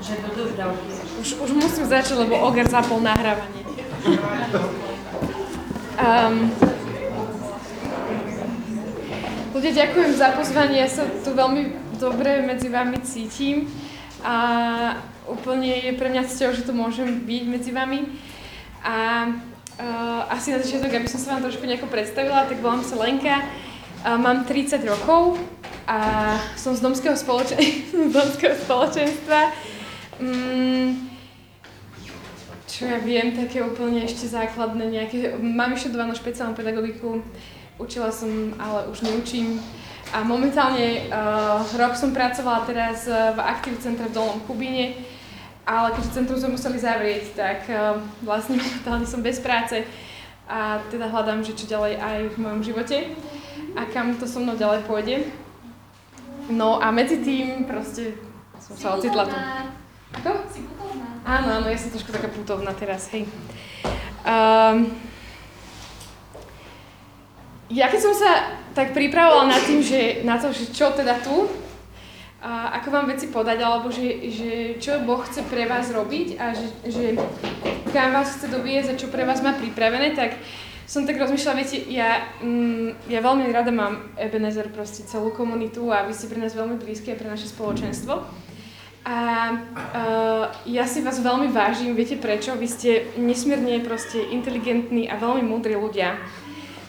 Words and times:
Že 0.00 0.14
do 0.32 0.48
dodávky. 0.48 0.88
Už, 1.20 1.28
už 1.44 1.50
musím 1.52 1.84
začať, 1.84 2.24
lebo 2.24 2.40
Oger 2.40 2.64
zapol 2.64 3.04
nahrávanie. 3.04 3.60
Um, 6.00 6.48
ľudia, 9.52 9.84
ďakujem 9.84 10.16
za 10.16 10.32
pozvanie. 10.32 10.80
Ja 10.80 10.88
sa 10.88 11.04
tu 11.04 11.36
veľmi 11.36 11.92
dobre 12.00 12.40
medzi 12.40 12.72
vami 12.72 12.96
cítim 13.04 13.68
a 14.24 14.96
úplne 15.28 15.76
je 15.84 15.92
pre 15.92 16.08
mňa 16.08 16.24
cťou, 16.24 16.56
že 16.56 16.64
tu 16.64 16.72
môžem 16.72 17.20
byť 17.20 17.44
medzi 17.44 17.68
vami. 17.68 18.08
A 18.80 19.28
uh, 19.28 20.32
asi 20.32 20.56
na 20.56 20.64
začiatok, 20.64 20.96
aby 20.96 21.12
som 21.12 21.20
sa 21.20 21.36
vám 21.36 21.44
trošku 21.44 21.68
nejako 21.68 21.92
predstavila, 21.92 22.48
tak 22.48 22.64
volám 22.64 22.80
sa 22.80 22.96
Lenka, 22.96 23.44
uh, 23.44 24.16
mám 24.16 24.48
30 24.48 24.80
rokov 24.88 25.36
a 25.84 26.00
som 26.56 26.72
z 26.72 26.80
domského, 26.80 27.12
spoločen- 27.20 27.60
domského 28.16 28.56
spoločenstva. 28.64 29.52
Mm, 30.20 31.10
čo 32.70 32.86
ja 32.86 33.00
viem, 33.00 33.34
také 33.34 33.64
úplne 33.64 34.04
ešte 34.04 34.28
základné 34.30 34.84
nejaké, 34.88 35.36
mám 35.40 35.74
vyštudovanú 35.74 36.14
špeciálnu 36.14 36.54
pedagogiku, 36.54 37.24
učila 37.80 38.12
som, 38.12 38.54
ale 38.60 38.88
už 38.92 39.02
neučím. 39.04 39.58
A 40.10 40.26
momentálne 40.26 41.06
uh, 41.06 41.62
rok 41.78 41.94
som 41.94 42.10
pracovala 42.10 42.66
teraz 42.66 43.06
v 43.06 43.38
Aktiv 43.40 43.78
centre 43.78 44.10
v 44.10 44.14
Dolnom 44.14 44.42
Kubíne, 44.44 44.98
ale 45.64 45.94
keďže 45.94 46.14
centrum 46.18 46.38
sme 46.38 46.58
museli 46.58 46.82
zavrieť, 46.82 47.24
tak 47.34 47.58
uh, 47.70 47.98
vlastne 48.26 48.58
momentálne 48.62 49.06
som 49.06 49.22
bez 49.22 49.38
práce 49.38 49.86
a 50.50 50.82
teda 50.90 51.06
hľadám, 51.06 51.46
že 51.46 51.54
čo 51.54 51.70
ďalej 51.70 51.94
aj 52.02 52.18
v 52.34 52.36
mojom 52.42 52.60
živote 52.66 52.98
a 53.78 53.86
kam 53.86 54.18
to 54.18 54.26
so 54.26 54.42
mnou 54.42 54.58
ďalej 54.58 54.82
pôjde. 54.82 55.16
No 56.50 56.82
a 56.82 56.90
medzi 56.90 57.22
tým 57.22 57.70
proste 57.70 58.18
som 58.58 58.74
sa 58.74 58.88
ocitla 58.98 59.30
tu. 59.30 59.36
Ako? 60.18 60.30
Si 60.50 60.66
putovná. 60.66 61.22
Áno, 61.22 61.48
áno, 61.62 61.66
ja 61.70 61.78
som 61.78 61.94
trošku 61.94 62.10
taká 62.10 62.26
putovná 62.32 62.74
teraz, 62.74 63.06
hej. 63.14 63.28
Um, 64.26 64.90
ja 67.70 67.86
keď 67.86 68.00
som 68.02 68.14
sa 68.14 68.58
tak 68.74 68.90
pripravovala 68.90 69.54
na 69.54 69.58
tým, 69.62 69.78
že, 69.78 70.26
na 70.26 70.36
to, 70.36 70.50
že 70.50 70.74
čo 70.74 70.90
teda 70.90 71.22
tu, 71.22 71.46
a 72.40 72.80
ako 72.80 72.88
vám 72.88 73.06
veci 73.12 73.28
podať, 73.28 73.58
alebo 73.60 73.92
že, 73.92 74.32
že 74.32 74.50
čo 74.80 75.04
Boh 75.04 75.20
chce 75.20 75.44
pre 75.44 75.68
vás 75.68 75.92
robiť 75.92 76.40
a 76.40 76.56
že, 76.56 76.72
že 76.88 77.04
kam 77.92 78.16
vás 78.16 78.32
chce 78.32 78.48
doviezť 78.48 78.88
a 78.96 79.00
čo 79.00 79.12
pre 79.12 79.28
vás 79.28 79.44
má 79.44 79.52
pripravené, 79.52 80.16
tak 80.16 80.40
som 80.88 81.04
tak 81.06 81.20
rozmýšľala, 81.20 81.60
viete, 81.60 81.84
ja, 81.92 82.32
mm, 82.40 83.12
ja 83.12 83.20
veľmi 83.22 83.46
rada 83.52 83.70
mám 83.70 84.10
Ebenezer, 84.16 84.72
proste 84.72 85.06
celú 85.06 85.30
komunitu 85.30 85.92
a 85.92 86.02
vy 86.08 86.16
ste 86.16 86.32
pre 86.32 86.40
nás 86.40 86.56
veľmi 86.56 86.80
blízke 86.80 87.14
pre 87.14 87.28
naše 87.28 87.46
spoločenstvo. 87.46 88.24
A 89.10 89.18
uh, 89.50 90.44
ja 90.70 90.86
si 90.86 91.02
vás 91.02 91.18
veľmi 91.18 91.50
vážim, 91.50 91.98
viete 91.98 92.14
prečo? 92.14 92.54
Vy 92.54 92.66
ste 92.70 92.90
nesmierne 93.18 93.82
proste 93.82 94.22
inteligentní 94.22 95.10
a 95.10 95.18
veľmi 95.18 95.42
múdri 95.42 95.74
ľudia. 95.74 96.14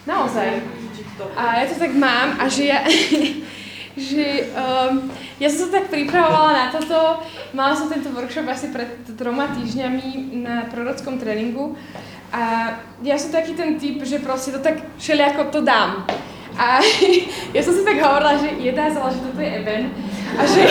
Naozaj. 0.06 0.62
A 1.34 1.62
ja 1.62 1.66
to 1.66 1.82
tak 1.82 1.98
mám 1.98 2.38
a 2.38 2.46
že 2.46 2.70
ja, 2.70 2.86
že 4.10 4.54
um, 4.54 5.10
ja 5.42 5.50
som 5.50 5.66
sa 5.66 5.82
tak 5.82 5.90
pripravovala 5.90 6.50
na 6.54 6.66
toto, 6.70 7.26
mala 7.58 7.74
som 7.74 7.90
tento 7.90 8.14
workshop 8.14 8.46
asi 8.46 8.70
pred 8.70 9.02
troma 9.18 9.50
týždňami 9.58 10.38
na 10.46 10.70
prorockom 10.70 11.18
tréningu 11.18 11.74
a 12.30 12.74
ja 13.02 13.18
som 13.18 13.34
taký 13.34 13.58
ten 13.58 13.82
typ, 13.82 13.98
že 14.06 14.22
proste 14.22 14.54
to 14.54 14.62
tak 14.62 14.78
všelijako 14.94 15.50
to 15.50 15.60
dám. 15.66 16.06
A 16.54 16.78
ja 17.56 17.60
som 17.66 17.74
si 17.74 17.82
tak 17.82 17.98
hovorila, 17.98 18.38
že 18.38 18.62
je 18.62 18.70
dázala, 18.70 19.10
že 19.10 19.26
toto 19.26 19.42
je 19.42 19.50
Eben. 19.50 19.90
A 20.38 20.42
že... 20.46 20.62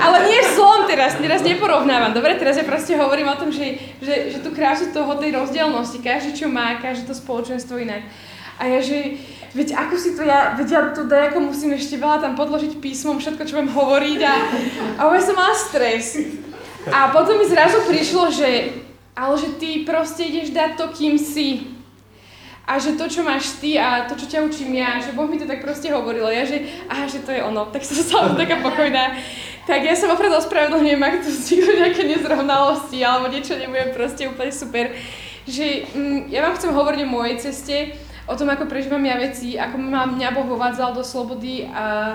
Ale 0.00 0.16
nie 0.30 0.40
zlom 0.54 0.88
teraz, 0.88 1.18
teraz 1.18 1.42
neporovnávam, 1.42 2.14
dobre? 2.14 2.38
Teraz 2.38 2.56
ja 2.56 2.64
proste 2.64 2.96
hovorím 2.96 3.28
o 3.28 3.36
tom, 3.36 3.50
že, 3.52 3.76
že, 4.00 4.32
že 4.32 4.38
tú 4.40 4.54
krásu 4.54 4.94
toho, 4.94 5.18
tej 5.18 5.34
rozdielnosti, 5.34 6.00
každý 6.00 6.32
čo 6.32 6.46
má, 6.48 6.78
každé 6.78 7.10
to 7.10 7.14
spoločenstvo 7.14 7.76
inak. 7.76 8.06
A 8.56 8.70
ja, 8.70 8.80
že 8.80 9.18
veď 9.52 9.76
ako 9.76 9.94
si 9.98 10.14
to 10.14 10.22
ja, 10.22 10.54
veď 10.54 10.68
ja 10.70 10.80
tu 10.94 11.04
dajako 11.04 11.52
musím 11.52 11.74
ešte 11.74 11.98
veľa 11.98 12.22
tam 12.22 12.32
podložiť 12.38 12.78
písmom, 12.78 13.18
všetko, 13.18 13.42
čo 13.44 13.56
budem 13.60 13.72
hovoriť 13.72 14.20
a, 14.24 14.34
a 14.96 15.02
ja 15.10 15.20
som 15.20 15.36
mala 15.36 15.54
stres. 15.58 16.16
A 16.88 17.12
potom 17.12 17.36
mi 17.36 17.44
zrazu 17.44 17.84
prišlo, 17.84 18.32
že 18.32 18.80
ale 19.20 19.34
že 19.36 19.58
ty 19.60 19.84
proste 19.84 20.24
ideš 20.24 20.54
dať 20.54 20.80
to, 20.80 20.86
kým 20.96 21.20
si 21.20 21.69
a 22.70 22.78
že 22.78 22.94
to, 22.94 23.10
čo 23.10 23.26
máš 23.26 23.58
ty 23.58 23.74
a 23.74 24.06
to, 24.06 24.14
čo 24.14 24.30
ťa 24.30 24.46
učím 24.46 24.78
ja, 24.78 25.02
že 25.02 25.10
Boh 25.10 25.26
mi 25.26 25.42
to 25.42 25.50
tak 25.50 25.58
proste 25.58 25.90
hovorilo, 25.90 26.30
ja, 26.30 26.46
že 26.46 26.62
aha, 26.86 27.10
že 27.10 27.18
to 27.26 27.34
je 27.34 27.42
ono, 27.42 27.66
tak 27.66 27.82
som 27.82 27.98
sa 27.98 28.30
taká 28.38 28.62
pokojná. 28.62 29.18
Tak 29.66 29.82
ja 29.82 29.98
sa 29.98 30.06
opravdu 30.06 30.38
ospravedlňujem, 30.38 31.02
ak 31.02 31.26
tu 31.26 31.34
vzniknú 31.34 31.72
nejaké 31.82 32.02
nezrovnalosti 32.06 33.02
alebo 33.02 33.26
niečo 33.34 33.58
nebude 33.58 33.90
proste 33.90 34.30
úplne 34.30 34.54
super. 34.54 34.94
Že 35.50 35.66
mm, 35.90 36.20
ja 36.30 36.46
vám 36.46 36.54
chcem 36.54 36.70
hovoriť 36.70 37.00
o 37.02 37.10
mojej 37.10 37.36
ceste, 37.42 37.98
o 38.30 38.38
tom, 38.38 38.46
ako 38.46 38.70
prežívam 38.70 39.02
ja 39.02 39.18
veci, 39.18 39.58
ako 39.58 39.74
ma 39.74 40.06
mňa 40.06 40.30
Boh 40.30 40.46
uvádzal 40.46 40.94
do 40.94 41.02
slobody 41.02 41.66
a 41.66 42.14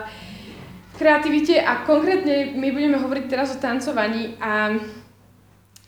kreativite 0.96 1.60
a 1.60 1.84
konkrétne 1.84 2.56
my 2.56 2.72
budeme 2.72 2.96
hovoriť 2.96 3.26
teraz 3.28 3.52
o 3.52 3.60
tancovaní 3.60 4.40
a 4.40 4.72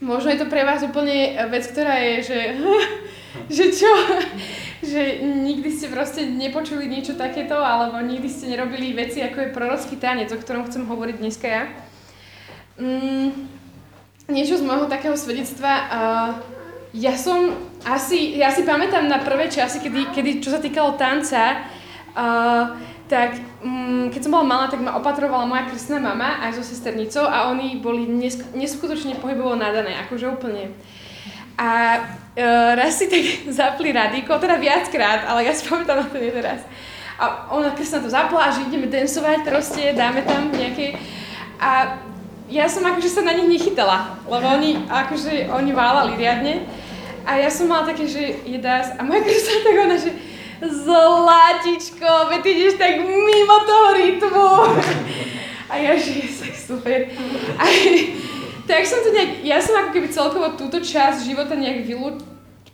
možno 0.00 0.30
je 0.30 0.40
to 0.42 0.46
pre 0.46 0.62
vás 0.62 0.82
úplne 0.82 1.34
vec, 1.50 1.64
ktorá 1.68 1.98
je, 2.02 2.14
že 2.22 2.38
že 3.48 3.64
čo, 3.72 3.92
že 4.82 5.22
nikdy 5.24 5.68
ste 5.72 5.92
proste 5.92 6.26
nepočuli 6.26 6.88
niečo 6.88 7.14
takéto, 7.14 7.56
alebo 7.56 8.00
nikdy 8.00 8.28
ste 8.28 8.50
nerobili 8.50 8.96
veci, 8.96 9.22
ako 9.22 9.38
je 9.40 9.54
prorocký 9.54 9.94
tanec, 10.00 10.32
o 10.32 10.40
ktorom 10.40 10.66
chcem 10.68 10.88
hovoriť 10.88 11.16
dneska 11.16 11.46
ja. 11.46 11.64
Mm, 12.78 13.48
niečo 14.30 14.60
z 14.60 14.66
môjho 14.66 14.86
takého 14.86 15.16
svedectva. 15.16 15.72
Uh, 15.88 16.30
ja 16.96 17.14
som 17.16 17.52
asi, 17.84 18.40
ja 18.40 18.48
si 18.48 18.64
pamätám 18.64 19.06
na 19.06 19.20
prvé 19.20 19.52
časy, 19.52 19.80
kedy, 19.80 20.14
kedy 20.14 20.30
čo 20.40 20.52
sa 20.52 20.60
týkalo 20.60 20.96
tanca, 20.96 21.68
tak 23.08 23.40
um, 23.64 24.12
keď 24.12 24.20
som 24.20 24.32
bola 24.36 24.44
malá, 24.44 24.64
tak 24.68 24.84
ma 24.84 24.98
opatrovala 25.00 25.48
moja 25.48 25.64
krstná 25.64 25.96
mama 25.96 26.44
aj 26.44 26.60
so 26.60 26.62
sesternicou 26.62 27.24
a 27.24 27.48
oni 27.48 27.80
boli 27.80 28.04
nesk- 28.04 28.52
neskutočne 28.52 29.16
pohybovo 29.16 29.56
nadané, 29.56 29.96
akože 30.06 30.28
úplne. 30.28 30.76
A 31.56 31.98
uh, 32.04 32.70
raz 32.76 33.00
si 33.00 33.08
tak 33.08 33.24
zapli 33.58 33.96
radíko, 33.96 34.36
teda 34.36 34.60
viackrát, 34.60 35.24
ale 35.24 35.48
ja 35.48 35.56
si 35.56 35.64
pamätám 35.64 36.04
na 36.04 36.06
to 36.06 36.20
nie 36.20 36.30
teraz. 36.30 36.62
A 37.18 37.50
ona 37.50 37.74
sa 37.82 37.98
to 37.98 38.06
zapla, 38.06 38.54
že 38.54 38.70
ideme 38.70 38.86
dancovať 38.86 39.42
proste, 39.42 39.90
dáme 39.96 40.22
tam 40.22 40.54
nejaké... 40.54 40.94
A 41.58 41.98
ja 42.46 42.70
som 42.70 42.86
akože 42.86 43.10
sa 43.10 43.26
na 43.26 43.34
nich 43.34 43.58
nechytala, 43.58 44.22
lebo 44.30 44.46
oni 44.46 44.86
akože, 44.86 45.50
oni 45.50 45.70
válali 45.74 46.14
riadne. 46.14 46.62
A 47.26 47.42
ja 47.42 47.50
som 47.50 47.66
mala 47.66 47.90
také, 47.90 48.06
že 48.06 48.40
je 48.46 48.56
dás, 48.62 48.94
a 48.94 49.02
moja 49.02 49.20
krsa 49.26 49.66
tak 49.66 49.76
ona, 49.76 49.96
že 49.98 50.14
Zlatičko, 50.58 52.10
veď 52.34 52.42
ideš 52.46 52.74
tak 52.78 52.98
mimo 53.02 53.56
toho 53.62 53.88
rytmu. 53.94 54.50
A 55.68 55.74
ja, 55.76 55.92
že 55.94 56.24
je 56.24 56.54
super. 56.54 57.12
A, 57.60 57.64
tak 58.68 58.84
som 58.84 59.00
to 59.00 59.12
nejak, 59.12 59.44
ja 59.44 59.60
som 59.60 59.76
ako 59.80 59.90
keby 59.96 60.08
celkovo 60.12 60.56
túto 60.56 60.80
časť 60.80 61.24
života 61.24 61.56
nejak 61.56 61.88
vylú, 61.88 62.20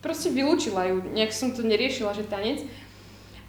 proste 0.03 0.31
vylúčila 0.31 0.91
ju, 0.91 1.03
nejak 1.15 1.31
som 1.31 1.55
to 1.55 1.63
neriešila, 1.63 2.15
že 2.15 2.27
tanec. 2.27 2.67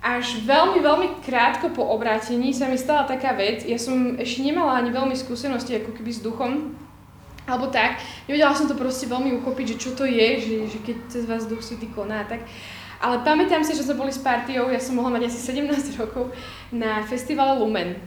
Až 0.05 0.45
veľmi, 0.45 0.85
veľmi 0.85 1.07
krátko 1.25 1.73
po 1.73 1.81
obrátení 1.81 2.53
sa 2.53 2.69
mi 2.69 2.77
stala 2.77 3.09
taká 3.09 3.33
vec, 3.33 3.65
ja 3.65 3.81
som 3.81 4.21
ešte 4.21 4.45
nemala 4.45 4.77
ani 4.77 4.93
veľmi 4.93 5.17
skúsenosti 5.17 5.81
ako 5.81 5.97
keby 5.97 6.11
s 6.13 6.21
duchom, 6.21 6.77
alebo 7.49 7.73
tak, 7.73 8.01
nevedela 8.29 8.53
som 8.53 8.69
to 8.69 8.77
proste 8.77 9.09
veľmi 9.09 9.33
uchopiť, 9.41 9.65
že 9.73 9.81
čo 9.81 9.89
to 9.97 10.05
je, 10.05 10.29
že, 10.41 10.55
že 10.69 10.77
keď 10.85 10.97
cez 11.09 11.23
vás 11.25 11.49
duch 11.49 11.61
svetý 11.65 11.89
koná, 11.89 12.25
tak. 12.25 12.45
Ale 13.01 13.21
pamätám 13.21 13.63
si, 13.63 13.75
že 13.75 13.83
sme 13.83 13.99
boli 13.99 14.11
s 14.11 14.21
partiou, 14.21 14.71
ja 14.71 14.79
som 14.79 14.95
mohla 14.95 15.19
mať 15.19 15.27
asi 15.27 15.39
17 15.51 15.99
rokov, 15.99 16.31
na 16.71 17.03
festivale 17.03 17.59
Lumen. 17.59 17.99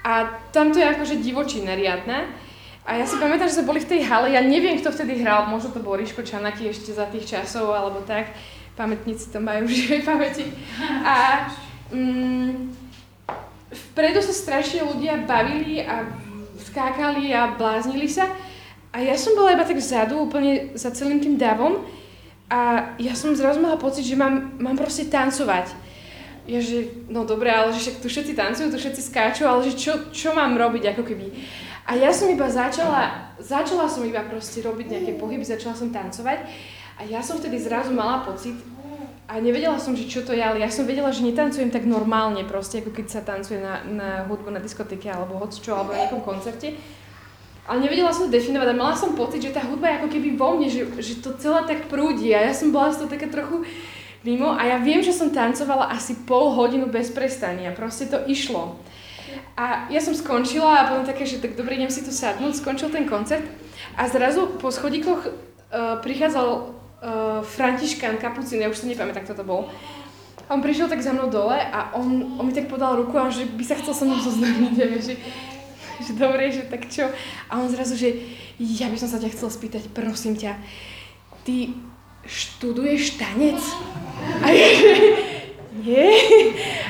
A 0.00 0.40
tam 0.54 0.72
to 0.72 0.80
je 0.80 0.86
akože 0.86 1.20
divočina 1.20 1.76
riadna. 1.76 2.30
A 2.88 2.96
ja 2.96 3.04
si 3.04 3.20
pamätám, 3.20 3.46
že 3.46 3.60
sme 3.60 3.68
boli 3.68 3.80
v 3.84 3.90
tej 3.92 4.00
hale, 4.08 4.32
ja 4.32 4.40
neviem, 4.40 4.80
kto 4.80 4.90
vtedy 4.90 5.20
hral, 5.20 5.46
možno 5.46 5.70
to 5.70 5.84
bol 5.84 5.94
Ríško 5.94 6.24
Čanaky 6.24 6.72
ešte 6.72 6.96
za 6.96 7.04
tých 7.12 7.28
časov, 7.28 7.70
alebo 7.70 8.00
tak. 8.08 8.32
Pamätníci 8.74 9.28
to 9.28 9.38
majú 9.38 9.68
v 9.68 9.76
živej 9.76 10.02
pamäti. 10.08 10.48
A 11.04 11.46
mm, 11.92 12.72
vpredu 13.92 14.24
sa 14.24 14.32
strašne 14.32 14.88
ľudia 14.88 15.28
bavili 15.28 15.84
a 15.84 16.08
skákali 16.72 17.34
a 17.36 17.52
bláznili 17.54 18.08
sa. 18.08 18.26
A 18.90 19.04
ja 19.04 19.14
som 19.14 19.38
bola 19.38 19.54
iba 19.54 19.62
tak 19.62 19.78
vzadu, 19.78 20.26
úplne 20.26 20.74
za 20.74 20.90
celým 20.90 21.22
tým 21.22 21.38
davom. 21.38 21.86
A 22.50 22.92
ja 22.98 23.14
som 23.14 23.30
zrazu 23.38 23.62
mala 23.62 23.78
pocit, 23.78 24.02
že 24.02 24.18
mám, 24.18 24.58
mám 24.58 24.74
proste 24.74 25.06
tancovať. 25.06 25.70
Ja, 26.50 26.58
že 26.58 27.06
no 27.06 27.22
dobré, 27.22 27.54
ale 27.54 27.70
že 27.70 27.78
však 27.78 28.02
tu 28.02 28.10
všetci 28.10 28.34
tancujú, 28.34 28.74
tu 28.74 28.78
všetci 28.80 29.02
skáču, 29.06 29.46
ale 29.46 29.70
že 29.70 29.78
čo, 29.78 30.10
čo 30.10 30.34
mám 30.34 30.58
robiť 30.58 30.90
ako 30.90 31.06
keby. 31.06 31.30
A 31.86 31.94
ja 31.94 32.10
som 32.10 32.26
iba 32.26 32.50
začala, 32.50 33.30
začala 33.38 33.86
som 33.86 34.02
iba 34.02 34.22
proste 34.26 34.58
robiť 34.62 34.86
nejaké 34.90 35.12
pohyby, 35.14 35.46
začala 35.46 35.78
som 35.78 35.94
tancovať 35.94 36.42
a 36.98 37.06
ja 37.06 37.22
som 37.22 37.38
vtedy 37.38 37.56
zrazu 37.56 37.94
mala 37.94 38.26
pocit 38.26 38.58
a 39.30 39.38
nevedela 39.38 39.78
som, 39.78 39.94
že 39.94 40.10
čo 40.10 40.26
to 40.26 40.34
je, 40.34 40.42
ale 40.42 40.58
ja 40.58 40.66
som 40.66 40.90
vedela, 40.90 41.14
že 41.14 41.22
netancujem 41.22 41.70
tak 41.70 41.86
normálne 41.86 42.42
proste, 42.42 42.82
ako 42.82 42.90
keď 42.90 43.06
sa 43.06 43.22
tancuje 43.22 43.62
na, 43.62 43.86
na 43.86 44.08
hudbu 44.26 44.50
na 44.50 44.58
diskoteke 44.58 45.06
alebo 45.06 45.38
hoď 45.38 45.50
čo, 45.62 45.70
alebo 45.78 45.94
na 45.94 46.02
nejakom 46.02 46.26
koncerte. 46.26 46.74
Ale 47.70 47.86
nevedela 47.86 48.10
som 48.10 48.26
to 48.26 48.34
definovať 48.34 48.74
a 48.74 48.80
mala 48.82 48.98
som 48.98 49.14
pocit, 49.14 49.46
že 49.46 49.54
tá 49.54 49.62
hudba 49.62 49.86
je 49.86 49.98
ako 50.02 50.08
keby 50.10 50.28
vo 50.34 50.58
mne, 50.58 50.66
že, 50.66 50.90
že 50.98 51.22
to 51.22 51.38
celé 51.38 51.62
tak 51.70 51.86
prúdi 51.86 52.34
a 52.34 52.42
ja 52.42 52.50
som 52.50 52.74
bola 52.74 52.90
z 52.90 52.98
toho 52.98 53.08
taká 53.14 53.30
trochu 53.30 53.62
mimo 54.26 54.50
a 54.50 54.66
ja 54.66 54.82
viem, 54.82 54.98
že 54.98 55.14
som 55.14 55.30
tancovala 55.30 55.86
asi 55.94 56.18
pol 56.26 56.50
hodinu 56.50 56.90
bez 56.90 57.14
prestania, 57.14 57.70
proste 57.70 58.10
to 58.10 58.18
išlo. 58.26 58.74
A 59.54 59.86
ja 59.86 60.02
som 60.02 60.18
skončila 60.18 60.82
a 60.82 60.86
potom 60.90 61.06
také, 61.06 61.22
že 61.22 61.38
tak 61.38 61.54
dobre, 61.54 61.78
idem 61.78 61.94
si 61.94 62.02
tu 62.02 62.10
sadnúť, 62.10 62.58
skončil 62.58 62.90
ten 62.90 63.06
koncert 63.06 63.46
a 63.94 64.10
zrazu 64.10 64.58
po 64.58 64.74
schodíkoch 64.74 65.20
uh, 65.22 66.02
prichádzal 66.02 66.48
uh, 66.50 66.64
Františkán 67.46 68.18
Kapucín, 68.18 68.66
ja 68.66 68.66
už 68.66 68.82
si 68.82 68.90
nepamätám, 68.90 69.22
kto 69.30 69.38
to 69.38 69.44
bol. 69.46 69.70
A 70.50 70.58
on 70.58 70.64
prišiel 70.66 70.90
tak 70.90 70.98
za 70.98 71.14
mnou 71.14 71.30
dole 71.30 71.54
a 71.54 71.94
on, 71.94 72.34
on 72.34 72.50
mi 72.50 72.50
tak 72.50 72.66
podal 72.66 72.98
ruku 72.98 73.14
a 73.14 73.30
že 73.30 73.46
by 73.46 73.62
sa 73.62 73.78
chcel 73.78 73.94
so 73.94 74.02
mnou 74.02 74.18
zoznámiť, 74.18 74.74
že, 75.06 75.14
že 76.06 76.12
dobre, 76.16 76.50
že 76.50 76.66
tak 76.66 76.88
čo. 76.88 77.08
A 77.48 77.60
on 77.60 77.68
zrazu, 77.68 77.94
že 77.96 78.16
ja 78.56 78.88
by 78.88 78.96
som 78.96 79.08
sa 79.08 79.20
ťa 79.20 79.32
chcel 79.36 79.48
spýtať, 79.52 79.92
prosím 79.92 80.36
ťa, 80.36 80.56
ty 81.44 81.76
študuješ 82.24 83.16
tanec? 83.16 83.60
A 84.44 84.46
ja, 84.52 84.68
že 84.76 84.92
nie. 85.80 86.08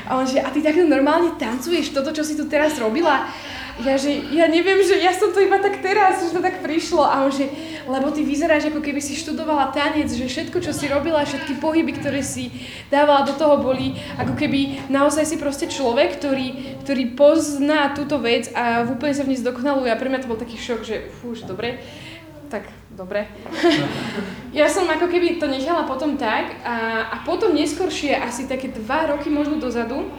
A 0.07 0.19
on 0.19 0.25
že, 0.27 0.43
a 0.43 0.51
ty 0.51 0.59
takto 0.59 0.83
normálne 0.83 1.37
tancuješ 1.39 1.95
toto, 1.95 2.11
čo 2.11 2.25
si 2.25 2.35
tu 2.35 2.47
teraz 2.51 2.75
robila? 2.75 3.31
Ja, 3.79 3.95
že 3.95 4.11
ja 4.35 4.51
neviem, 4.51 4.83
že 4.83 4.99
ja 4.99 5.15
som 5.15 5.31
to 5.31 5.39
iba 5.39 5.55
tak 5.55 5.79
teraz, 5.79 6.19
že 6.19 6.35
to 6.35 6.43
tak 6.43 6.59
prišlo. 6.59 7.07
A 7.07 7.23
on 7.23 7.31
že, 7.31 7.47
lebo 7.87 8.11
ty 8.11 8.21
vyzeráš, 8.27 8.67
ako 8.67 8.83
keby 8.83 8.99
si 8.99 9.15
študovala 9.15 9.71
tanec, 9.71 10.11
že 10.11 10.27
všetko, 10.27 10.59
čo 10.59 10.75
si 10.75 10.91
robila, 10.91 11.23
všetky 11.23 11.57
pohyby, 11.63 11.95
ktoré 11.95 12.19
si 12.19 12.51
dávala 12.91 13.23
do 13.23 13.33
toho, 13.33 13.63
boli 13.63 13.95
ako 14.19 14.35
keby 14.35 14.91
naozaj 14.91 15.23
si 15.23 15.39
proste 15.39 15.71
človek, 15.71 16.19
ktorý, 16.19 16.79
ktorý 16.83 17.03
pozná 17.15 17.95
túto 17.95 18.19
vec 18.19 18.51
a 18.51 18.83
úplne 18.83 19.15
sa 19.15 19.23
v 19.23 19.31
nej 19.33 19.39
zdokonaluje. 19.39 19.89
A 19.89 19.99
pre 19.99 20.11
mňa 20.11 20.27
to 20.27 20.29
bol 20.29 20.37
taký 20.37 20.59
šok, 20.59 20.81
že 20.83 21.07
fú, 21.23 21.31
dobre, 21.47 21.79
tak 22.51 22.67
dobre. 22.91 23.31
ja 24.59 24.67
som 24.67 24.83
ako 24.85 25.07
keby 25.07 25.39
to 25.39 25.47
nechala 25.47 25.87
potom 25.87 26.19
tak 26.19 26.59
a, 26.67 27.07
a 27.07 27.15
potom 27.23 27.55
neskôršie, 27.55 28.13
asi 28.19 28.51
také 28.51 28.67
dva 28.69 29.15
roky 29.15 29.31
možno 29.31 29.57
dozadu, 29.57 30.11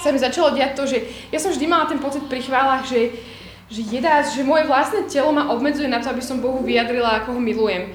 sa 0.00 0.10
mi 0.10 0.18
začalo 0.18 0.56
diať 0.56 0.72
to, 0.74 0.84
že 0.88 0.98
ja 1.30 1.38
som 1.38 1.52
vždy 1.52 1.66
mala 1.68 1.86
ten 1.86 2.00
pocit 2.00 2.24
pri 2.26 2.40
chválach, 2.40 2.88
že, 2.88 3.14
že 3.68 3.80
jedá, 3.84 4.24
že 4.24 4.42
moje 4.42 4.64
vlastné 4.64 5.06
telo 5.06 5.30
ma 5.30 5.52
obmedzuje 5.52 5.86
na 5.86 6.00
to, 6.00 6.10
aby 6.10 6.24
som 6.24 6.40
Bohu 6.40 6.64
vyjadrila, 6.64 7.22
ako 7.22 7.36
ho 7.36 7.40
milujem. 7.40 7.92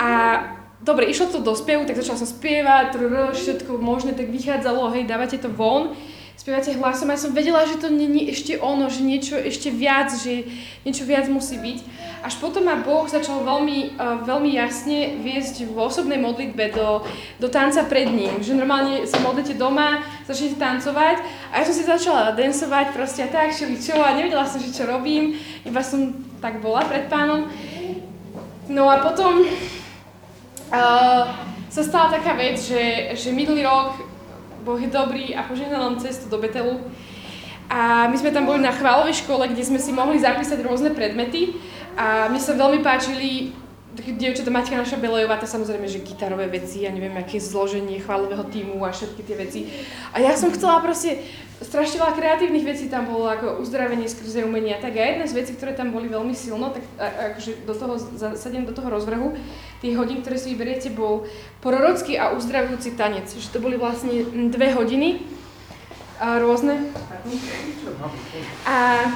A 0.00 0.40
dobre, 0.80 1.06
išlo 1.06 1.30
to 1.30 1.44
do 1.44 1.52
spevu, 1.52 1.84
tak 1.84 2.00
začala 2.00 2.18
som 2.18 2.28
spievať, 2.28 2.96
všetko 3.36 3.78
možné, 3.78 4.16
tak 4.16 4.32
vychádzalo, 4.32 4.90
hej, 4.96 5.04
dávate 5.04 5.36
to 5.38 5.52
von 5.52 5.94
spievate 6.42 6.74
hlasom 6.74 7.06
a 7.06 7.14
ja 7.14 7.22
som 7.22 7.30
vedela, 7.30 7.62
že 7.70 7.78
to 7.78 7.86
není 7.86 8.26
ešte 8.26 8.58
ono, 8.58 8.90
že 8.90 9.06
niečo 9.06 9.38
ešte 9.38 9.70
viac, 9.70 10.10
že 10.10 10.42
niečo 10.82 11.06
viac 11.06 11.30
musí 11.30 11.54
byť. 11.54 11.78
Až 12.22 12.38
potom 12.38 12.62
ma 12.62 12.78
Boh 12.78 13.02
začal 13.10 13.42
veľmi, 13.42 13.98
uh, 13.98 14.22
veľmi 14.22 14.54
jasne 14.54 15.18
viesť 15.18 15.66
v 15.66 15.74
osobnej 15.74 16.22
modlitbe 16.22 16.70
do, 16.70 17.02
do 17.42 17.50
tanca 17.50 17.82
pred 17.82 18.06
ním. 18.06 18.38
Že 18.38 18.62
normálne 18.62 19.02
sa 19.10 19.18
modlite 19.18 19.58
doma, 19.58 20.06
začnete 20.22 20.54
tancovať 20.54 21.18
a 21.50 21.58
ja 21.58 21.64
som 21.66 21.74
si 21.74 21.82
začala 21.82 22.30
dancovať 22.30 22.94
proste 22.94 23.26
a 23.26 23.28
tak, 23.28 23.50
šeli 23.50 23.74
čo 23.74 23.98
a 23.98 24.14
nevedela 24.14 24.46
som, 24.46 24.62
že 24.62 24.70
čo 24.70 24.86
robím, 24.86 25.34
iba 25.66 25.82
som 25.82 26.14
tak 26.38 26.62
bola 26.62 26.86
pred 26.86 27.10
pánom. 27.10 27.50
No 28.70 28.86
a 28.86 29.02
potom 29.02 29.42
uh, 29.42 31.22
sa 31.66 31.82
stala 31.82 32.06
taká 32.14 32.38
vec, 32.38 32.62
že, 32.62 33.18
že 33.18 33.34
minulý 33.34 33.66
rok 33.66 33.98
Boh 34.62 34.78
je 34.78 34.86
dobrý 34.86 35.34
a 35.34 35.42
požehnal 35.42 35.90
nám 35.90 35.98
cestu 35.98 36.30
do 36.30 36.38
Betelu. 36.38 36.78
A 37.66 38.06
my 38.06 38.14
sme 38.14 38.30
tam 38.30 38.46
boli 38.46 38.62
na 38.62 38.70
chválovej 38.70 39.26
škole, 39.26 39.48
kde 39.50 39.64
sme 39.66 39.82
si 39.82 39.90
mohli 39.90 40.22
zapísať 40.22 40.62
rôzne 40.62 40.94
predmety 40.94 41.58
a 41.96 42.28
mi 42.32 42.40
sa 42.40 42.56
veľmi 42.56 42.80
páčili 42.80 43.52
také 43.92 44.16
dievčatá 44.16 44.48
Maťka 44.48 44.80
naša 44.80 44.96
Belejová, 44.96 45.36
tá 45.36 45.44
samozrejme, 45.44 45.84
že 45.84 46.00
gitarové 46.00 46.48
veci, 46.48 46.88
ja 46.88 46.90
neviem, 46.92 47.12
aké 47.12 47.36
zloženie 47.36 48.00
chválového 48.00 48.40
týmu 48.48 48.80
a 48.88 48.88
všetky 48.88 49.20
tie 49.20 49.36
veci. 49.36 49.60
A 50.16 50.24
ja 50.24 50.32
som 50.32 50.48
chcela 50.48 50.80
proste, 50.80 51.20
strašne 51.60 52.00
veľa 52.00 52.16
kreatívnych 52.16 52.64
vecí 52.64 52.88
tam 52.88 53.04
bolo, 53.04 53.28
ako 53.28 53.60
uzdravenie 53.60 54.08
skrze 54.08 54.48
umenia. 54.48 54.80
Tak 54.80 54.96
a 54.96 55.04
jedna 55.12 55.28
z 55.28 55.36
vecí, 55.36 55.52
ktoré 55.52 55.76
tam 55.76 55.92
boli 55.92 56.08
veľmi 56.08 56.32
silno, 56.32 56.72
tak 56.72 56.88
akože 56.96 57.68
do 57.68 57.74
toho, 57.76 57.94
zasadím 58.16 58.64
do 58.64 58.72
toho 58.72 58.88
rozvrhu, 58.88 59.36
tých 59.84 59.94
hodín, 60.00 60.24
ktoré 60.24 60.40
si 60.40 60.56
vyberiete, 60.56 60.88
bol 60.88 61.28
prorocký 61.60 62.16
a 62.16 62.32
uzdravujúci 62.32 62.96
tanec. 62.96 63.28
Že 63.28 63.48
to 63.52 63.58
boli 63.60 63.76
vlastne 63.76 64.24
dve 64.48 64.72
hodiny, 64.72 65.20
a 66.22 66.38
rôzne. 66.38 66.78
A 68.62 69.10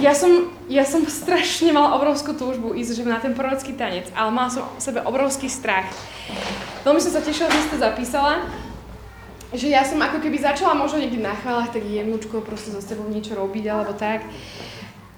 ja 0.00 0.12
som, 0.12 0.52
ja 0.68 0.84
som 0.84 1.04
strašne 1.22 1.72
mala 1.72 1.96
obrovskú 1.96 2.36
túžbu 2.36 2.76
ísť 2.76 3.00
že 3.00 3.04
na 3.06 3.20
ten 3.20 3.32
prorocký 3.32 3.72
tanec, 3.72 4.08
ale 4.12 4.30
mala 4.32 4.50
som 4.52 4.68
v 4.76 4.82
sebe 4.82 5.00
obrovský 5.02 5.48
strach. 5.48 5.88
Veľmi 6.84 7.02
som 7.02 7.12
sa 7.14 7.22
tešila, 7.22 7.50
že 7.50 7.60
si 7.66 7.68
to 7.74 7.78
zapísala, 7.82 8.46
že 9.54 9.70
ja 9.70 9.82
som 9.86 9.98
ako 10.02 10.18
keby 10.18 10.42
začala 10.42 10.74
možno 10.74 11.02
niekde 11.02 11.22
na 11.22 11.34
chválach 11.34 11.70
tak 11.70 11.86
jemnúčko 11.86 12.42
proste 12.42 12.74
so 12.74 12.82
sebou 12.82 13.06
niečo 13.06 13.38
robiť 13.38 13.64
alebo 13.70 13.94
tak. 13.94 14.26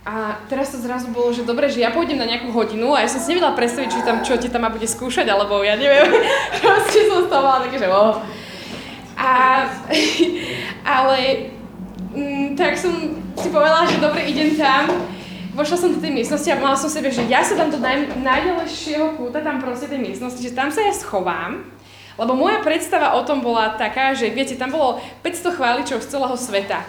A 0.08 0.40
teraz 0.48 0.72
to 0.72 0.80
zrazu 0.80 1.12
bolo, 1.12 1.36
že 1.36 1.44
dobre, 1.44 1.69
že 1.69 1.84
ja 1.84 1.92
pôjdem 1.92 2.16
na 2.16 2.25
nejakú 2.25 2.48
hodinu 2.48 2.96
a 2.96 3.04
ja 3.04 3.12
som 3.12 3.20
si 3.20 3.36
nevedela 3.36 3.52
predstaviť, 3.52 3.88
či 3.92 4.00
tam, 4.00 4.25
čo 4.25 4.40
ti 4.40 4.48
tam 4.48 4.64
má 4.64 4.72
bude 4.72 4.88
skúšať, 4.88 5.28
alebo 5.28 5.60
ja 5.60 5.76
neviem, 5.76 6.08
proste 6.64 7.04
som 7.04 7.25
z 7.25 7.28
toho 7.28 7.42
mala 7.44 7.60
také, 7.69 7.76
že 7.76 7.88
oh. 7.92 8.16
A, 9.19 9.32
ale 10.96 11.16
mm, 12.16 12.56
tak 12.56 12.80
som 12.80 13.18
si 13.38 13.55
povedala, 13.55 13.87
že 13.87 14.02
dobre, 14.02 14.26
idem 14.26 14.58
tam. 14.58 14.90
Vošla 15.55 15.76
som 15.79 15.90
do 15.94 15.99
tej 16.02 16.14
miestnosti 16.14 16.46
a 16.50 16.58
mala 16.58 16.79
som 16.79 16.90
sebe, 16.90 17.11
že 17.11 17.26
ja 17.26 17.43
sa 17.43 17.58
tam 17.58 17.70
do 17.70 17.79
naj, 17.79 18.14
najďalejšieho 18.19 19.19
kúta 19.19 19.43
tam 19.43 19.58
proste 19.62 19.90
tej 19.90 19.99
miestnosti, 20.02 20.38
že 20.38 20.55
tam 20.55 20.70
sa 20.70 20.82
ja 20.82 20.94
schovám. 20.94 21.67
Lebo 22.19 22.35
moja 22.35 22.58
predstava 22.67 23.14
o 23.14 23.23
tom 23.23 23.43
bola 23.43 23.79
taká, 23.79 24.11
že 24.14 24.31
viete, 24.35 24.58
tam 24.58 24.75
bolo 24.75 24.99
500 25.23 25.55
chváličov 25.55 25.99
z 26.02 26.11
celého 26.11 26.35
sveta. 26.35 26.82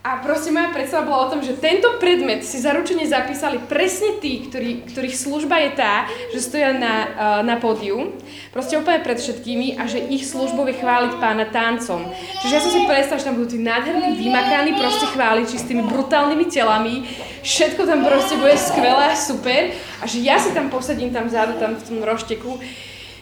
A 0.00 0.16
proste 0.24 0.48
moja 0.48 0.72
predstava 0.72 1.04
bola 1.04 1.28
o 1.28 1.30
tom, 1.36 1.44
že 1.44 1.60
tento 1.60 2.00
predmet 2.00 2.40
si 2.40 2.56
zaručene 2.56 3.04
zapísali 3.04 3.60
presne 3.68 4.16
tí, 4.16 4.48
ktorí, 4.48 4.88
ktorých 4.88 5.12
služba 5.12 5.60
je 5.60 5.70
tá, 5.76 6.08
že 6.32 6.40
stoja 6.40 6.72
na, 6.72 6.94
uh, 7.04 7.40
na 7.44 7.60
pódiu, 7.60 8.16
proste 8.48 8.80
úplne 8.80 9.04
pred 9.04 9.20
všetkými 9.20 9.76
a 9.76 9.84
že 9.84 10.00
ich 10.00 10.24
službou 10.24 10.64
je 10.72 10.80
chváliť 10.80 11.20
pána 11.20 11.44
tancom. 11.52 12.08
Čiže 12.16 12.52
ja 12.56 12.64
som 12.64 12.72
si 12.72 12.88
predstavila, 12.88 13.20
že 13.20 13.28
tam 13.28 13.36
budú 13.36 13.48
tí 13.52 13.60
nádherní, 13.60 14.16
vymakaní 14.16 14.72
proste 14.80 15.04
chváliči 15.12 15.60
s 15.60 15.68
tými 15.68 15.84
brutálnymi 15.84 16.48
telami, 16.48 17.04
všetko 17.44 17.84
tam 17.84 18.00
proste 18.00 18.40
bude 18.40 18.56
skvelé 18.56 19.04
a 19.12 19.12
super. 19.12 19.76
A 20.00 20.08
že 20.08 20.24
ja 20.24 20.40
si 20.40 20.56
tam 20.56 20.72
posadím 20.72 21.12
tam 21.12 21.28
vzadu, 21.28 21.60
tam 21.60 21.76
v 21.76 21.84
tom 21.84 22.00
rošteku. 22.00 22.56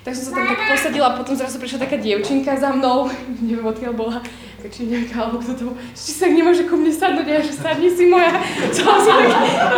Tak 0.06 0.14
som 0.14 0.30
sa 0.30 0.32
tam 0.38 0.46
tak 0.46 0.62
posadila 0.70 1.10
a 1.10 1.18
potom 1.18 1.34
zrazu 1.34 1.58
prišla 1.58 1.90
taká 1.90 1.98
dievčinka 1.98 2.54
za 2.54 2.70
mnou, 2.70 3.10
neviem 3.42 3.66
odkiaľ 3.66 3.92
bola, 3.98 4.22
či 4.66 4.90
nejaká, 4.90 5.22
alebo 5.22 5.38
kto 5.38 5.52
to 5.54 5.62
bol, 5.70 5.76
či 5.94 6.10
sa 6.18 6.26
nemôže 6.26 6.66
ku 6.66 6.74
mne 6.74 6.90
sadnúť, 6.90 7.26
ja 7.30 7.38
že 7.38 7.54
sadni 7.54 7.94
si 7.94 8.10
moja. 8.10 8.34
Som 8.74 8.98
si 8.98 9.10
tak 9.14 9.30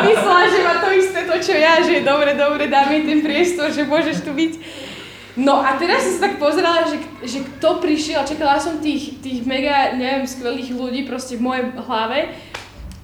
myslela, 0.08 0.44
že 0.48 0.58
má 0.64 0.74
to 0.80 0.88
isté 0.96 1.20
to, 1.28 1.36
čo 1.36 1.52
ja, 1.52 1.84
že 1.84 2.00
dobre, 2.00 2.32
dobre, 2.32 2.72
dáme 2.72 3.04
ten 3.04 3.20
priestor, 3.20 3.68
že 3.68 3.84
môžeš 3.84 4.24
tu 4.24 4.32
byť. 4.32 4.52
No 5.36 5.60
a 5.60 5.76
teraz 5.76 6.08
som 6.08 6.12
sa 6.16 6.20
tak 6.32 6.40
pozerala, 6.40 6.88
že, 6.88 6.96
že 7.22 7.44
kto 7.44 7.84
prišiel, 7.84 8.24
čakala 8.24 8.56
som 8.56 8.80
tých, 8.80 9.20
tých 9.20 9.44
mega, 9.44 9.92
neviem, 9.92 10.24
skvelých 10.24 10.72
ľudí 10.72 11.04
proste 11.04 11.36
v 11.36 11.44
mojej 11.44 11.64
hlave 11.76 12.32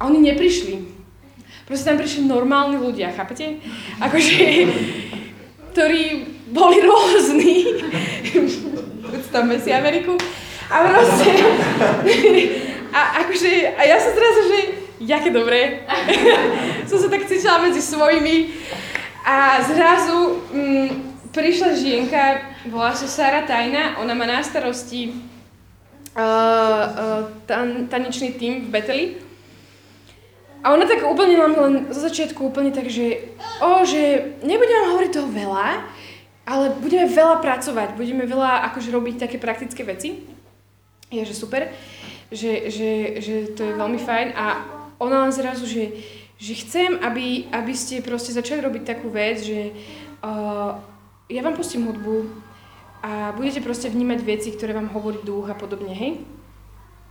a 0.00 0.09
oni 0.09 0.33
neprišli. 0.33 0.97
Proste 1.68 1.92
tam 1.92 2.00
prišli 2.00 2.25
normálni 2.25 2.80
ľudia, 2.80 3.12
chápete? 3.12 3.61
Akože, 4.00 4.35
ktorí 5.76 6.02
boli 6.56 6.78
rôzni. 6.80 7.68
Predstavme 9.06 9.61
si 9.61 9.71
Ameriku. 9.71 10.16
A 10.70 10.76
proste... 10.90 11.30
A 12.96 13.20
akože, 13.20 13.76
a 13.76 13.82
ja 13.85 14.00
som 14.00 14.12
zrazu, 14.16 14.40
že 14.49 14.58
jaké 15.04 15.28
dobré. 15.28 15.85
som 16.88 16.96
sa 16.96 17.12
tak 17.12 17.28
cítila 17.28 17.61
medzi 17.61 17.85
svojimi. 17.85 18.56
A 19.26 19.61
zrazu 19.66 20.40
mm, 20.49 20.88
prišla 21.35 21.76
žienka, 21.76 22.40
volá 22.73 22.96
sa 22.96 23.04
Sara 23.04 23.44
Tajna, 23.44 24.00
ona 24.00 24.16
má 24.16 24.25
na 24.25 24.40
starosti 24.40 25.12
uh, 25.12 26.23
uh, 26.23 27.23
tan, 27.44 27.90
tanečný 27.90 28.38
tým 28.38 28.64
v 28.64 28.73
Beteli. 28.73 29.06
A 30.64 30.73
ona 30.73 30.88
tak 30.88 31.04
úplne 31.06 31.37
len, 31.37 31.52
len 31.52 31.75
zo 31.94 32.00
začiatku 32.00 32.50
úplne 32.50 32.75
tak, 32.75 32.90
že 32.90 33.35
o, 33.62 33.87
že 33.87 34.35
nebudem 34.42 34.90
hovoriť 34.90 35.11
toho 35.14 35.28
veľa, 35.30 35.68
ale 36.42 36.75
budeme 36.82 37.06
veľa 37.06 37.38
pracovať, 37.38 37.94
budeme 37.94 38.26
veľa 38.26 38.66
akože 38.73 38.90
robiť 38.90 39.14
také 39.26 39.38
praktické 39.38 39.87
veci. 39.87 40.36
Je, 41.11 41.23
že 41.23 41.35
super, 41.39 41.71
že, 42.35 42.71
že, 42.71 43.23
že 43.23 43.35
to 43.55 43.63
je 43.63 43.79
veľmi 43.79 43.99
fajn 44.03 44.29
a 44.35 44.47
ona 44.99 45.23
len 45.23 45.33
zrazu, 45.33 45.69
že, 45.69 46.03
že 46.35 46.59
chcem, 46.67 46.99
aby, 46.99 47.47
aby 47.55 47.73
ste 47.77 48.03
proste 48.03 48.35
začali 48.35 48.59
robiť 48.59 48.83
takú 48.83 49.13
vec, 49.13 49.39
že 49.45 49.71
uh, 50.27 50.83
ja 51.31 51.41
vám 51.47 51.55
pustím 51.55 51.87
hudbu 51.87 52.27
a 53.07 53.31
budete 53.39 53.63
proste 53.63 53.87
vnímať 53.87 54.21
veci, 54.27 54.51
ktoré 54.51 54.75
vám 54.75 54.91
hovorí 54.91 55.23
duch 55.23 55.47
a 55.47 55.55
podobne, 55.55 55.95
hej? 55.95 56.27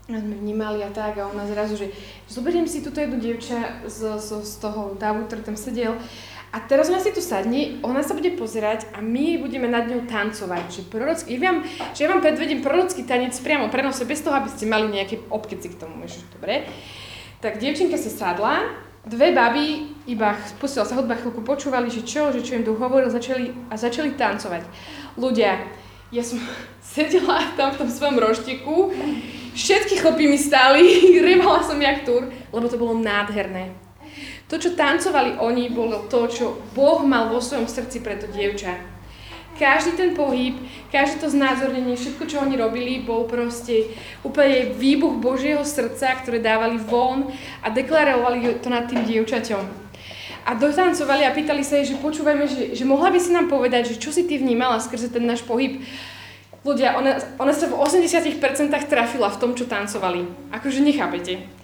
a 0.06 0.22
sme 0.22 0.38
vnímali 0.38 0.86
a 0.86 0.94
tak 0.94 1.18
a 1.18 1.26
ona 1.26 1.50
zrazu, 1.50 1.82
že 1.82 1.90
zoberiem 2.30 2.70
si 2.70 2.86
túto 2.86 3.02
jednu 3.02 3.18
dievča 3.18 3.90
z, 3.90 4.22
z, 4.22 4.30
z 4.46 4.54
toho 4.62 4.94
davu, 5.02 5.26
ktorý 5.26 5.42
tam 5.42 5.58
sedel 5.58 5.98
a 6.56 6.64
teraz 6.64 6.88
ona 6.88 7.04
si 7.04 7.12
tu 7.12 7.20
sadne, 7.20 7.84
ona 7.84 8.00
sa 8.00 8.16
bude 8.16 8.32
pozerať 8.40 8.88
a 8.96 9.04
my 9.04 9.44
budeme 9.44 9.68
nad 9.68 9.92
ňou 9.92 10.08
tancovať. 10.08 10.64
Že, 10.72 10.82
prorocký, 10.88 11.36
ja 11.36 11.52
vám, 11.52 11.68
že 11.92 12.00
ja 12.00 12.08
vám 12.08 12.24
predvedím 12.24 12.64
prorocký 12.64 13.04
tanec 13.04 13.36
priamo 13.44 13.68
prenose, 13.68 14.08
bez 14.08 14.24
toho, 14.24 14.40
aby 14.40 14.48
ste 14.48 14.64
mali 14.64 14.88
nejaké 14.88 15.20
obkeci 15.28 15.76
k 15.76 15.84
tomu. 15.84 16.08
Ježiš, 16.08 16.24
dobre. 16.32 16.64
Tak 17.44 17.60
dievčinka 17.60 18.00
sa 18.00 18.08
sadla, 18.08 18.72
dve 19.04 19.36
baby 19.36 20.00
iba 20.08 20.40
spustila 20.48 20.88
sa 20.88 20.96
hudba 20.96 21.20
chvíľku, 21.20 21.44
počúvali, 21.44 21.92
že 21.92 22.08
čo, 22.08 22.32
že 22.32 22.40
čo 22.40 22.56
im 22.56 22.64
tu 22.64 22.72
hovoril, 22.80 23.12
začali, 23.12 23.52
a 23.68 23.76
začali 23.76 24.16
tancovať. 24.16 24.64
Ľudia, 25.20 25.60
ja 26.16 26.24
som 26.24 26.40
sedela 26.96 27.52
tam 27.60 27.76
v 27.76 27.84
tom 27.84 27.90
svojom 27.92 28.16
roštiku, 28.16 28.96
všetky 29.52 30.00
chlopy 30.00 30.32
mi 30.32 30.40
stáli, 30.40 30.88
revala 31.36 31.68
som 31.68 31.76
jak 31.76 32.08
tur, 32.08 32.32
lebo 32.32 32.66
to 32.72 32.80
bolo 32.80 32.96
nádherné. 32.96 33.85
To, 34.46 34.62
čo 34.62 34.78
tancovali 34.78 35.42
oni, 35.42 35.74
bolo 35.74 36.06
to, 36.06 36.30
čo 36.30 36.46
Boh 36.78 37.02
mal 37.02 37.34
vo 37.34 37.42
svojom 37.42 37.66
srdci 37.66 38.06
pre 38.06 38.14
to 38.14 38.30
dievča. 38.30 38.78
Každý 39.56 39.96
ten 39.96 40.12
pohyb, 40.12 40.60
každé 40.92 41.24
to 41.24 41.32
znázornenie, 41.32 41.96
všetko, 41.96 42.28
čo 42.28 42.44
oni 42.44 42.60
robili, 42.60 43.00
bol 43.00 43.24
proste 43.24 43.88
úplne 44.22 44.76
výbuch 44.76 45.16
Božieho 45.18 45.64
srdca, 45.64 46.20
ktoré 46.20 46.44
dávali 46.44 46.76
von 46.76 47.32
a 47.64 47.72
deklarovali 47.72 48.60
to 48.60 48.68
nad 48.68 48.92
tým 48.92 49.08
dievčaťom. 49.08 49.64
A 50.46 50.54
dotancovali 50.60 51.26
a 51.26 51.34
pýtali 51.34 51.64
sa 51.66 51.82
jej, 51.82 51.96
že 51.96 52.04
počúvajme, 52.04 52.46
že, 52.46 52.64
že 52.78 52.86
mohla 52.86 53.10
by 53.10 53.18
si 53.18 53.34
nám 53.34 53.50
povedať, 53.50 53.96
že 53.96 53.98
čo 53.98 54.14
si 54.14 54.28
ty 54.28 54.38
vnímala 54.38 54.78
skrze 54.78 55.10
ten 55.10 55.26
náš 55.26 55.42
pohyb. 55.42 55.82
Ľudia, 56.62 57.00
ona, 57.00 57.18
ona 57.42 57.54
sa 57.56 57.66
v 57.66 57.80
80% 57.80 58.38
trafila 58.86 59.32
v 59.32 59.40
tom, 59.42 59.58
čo 59.58 59.66
tancovali. 59.66 60.28
Akože 60.54 60.84
nechápete. 60.84 61.55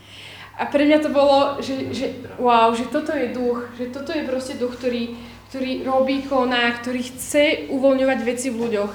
A 0.60 0.68
pre 0.68 0.84
mňa 0.84 1.00
to 1.00 1.10
bolo, 1.10 1.60
že, 1.64 1.92
že 1.96 2.12
wow, 2.40 2.76
že 2.76 2.92
toto 2.92 3.16
je 3.16 3.32
duch, 3.32 3.72
že 3.80 3.92
toto 3.92 4.12
je 4.12 4.28
proste 4.28 4.60
duch, 4.60 4.76
ktorý, 4.76 5.16
ktorý 5.50 5.88
robí, 5.88 6.28
koná, 6.28 6.76
ktorý 6.80 7.02
chce 7.08 7.72
uvoľňovať 7.72 8.20
veci 8.24 8.48
v 8.52 8.68
ľuďoch. 8.68 8.92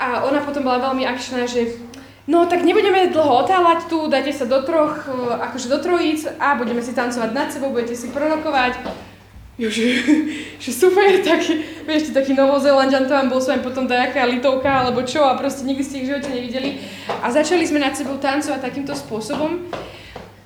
A 0.00 0.26
ona 0.26 0.42
potom 0.42 0.66
bola 0.66 0.90
veľmi 0.90 1.06
akčná, 1.06 1.46
že 1.46 1.78
no 2.26 2.48
tak 2.50 2.66
nebudeme 2.66 3.12
dlho 3.12 3.46
otáľať 3.46 3.86
tu, 3.86 4.10
dajte 4.10 4.32
sa 4.32 4.44
do 4.48 4.64
troch, 4.66 5.06
akože 5.38 5.70
do 5.70 5.78
trojíc 5.78 6.26
a 6.26 6.58
budeme 6.58 6.82
si 6.82 6.96
tancovať 6.96 7.30
nad 7.30 7.48
sebou, 7.52 7.70
budete 7.70 7.94
si 7.94 8.10
prorokovať 8.10 8.80
že, 9.58 10.00
že 10.62 10.70
super, 10.72 11.20
taký, 11.20 11.84
vieš, 11.84 12.10
taký 12.10 12.32
novozelandian 12.32 13.06
tam 13.06 13.28
bol 13.28 13.38
s 13.38 13.52
vami 13.52 13.60
potom 13.60 13.84
nejaká 13.84 14.24
litovka 14.24 14.88
alebo 14.88 15.04
čo 15.04 15.22
a 15.28 15.36
proste 15.36 15.68
nikdy 15.68 15.84
ste 15.84 15.96
ich 16.02 16.06
v 16.08 16.10
živote 16.16 16.30
nevideli. 16.32 16.80
A 17.20 17.28
začali 17.28 17.62
sme 17.68 17.82
nad 17.82 17.92
sebou 17.92 18.16
tancovať 18.16 18.64
takýmto 18.64 18.96
spôsobom. 18.96 19.68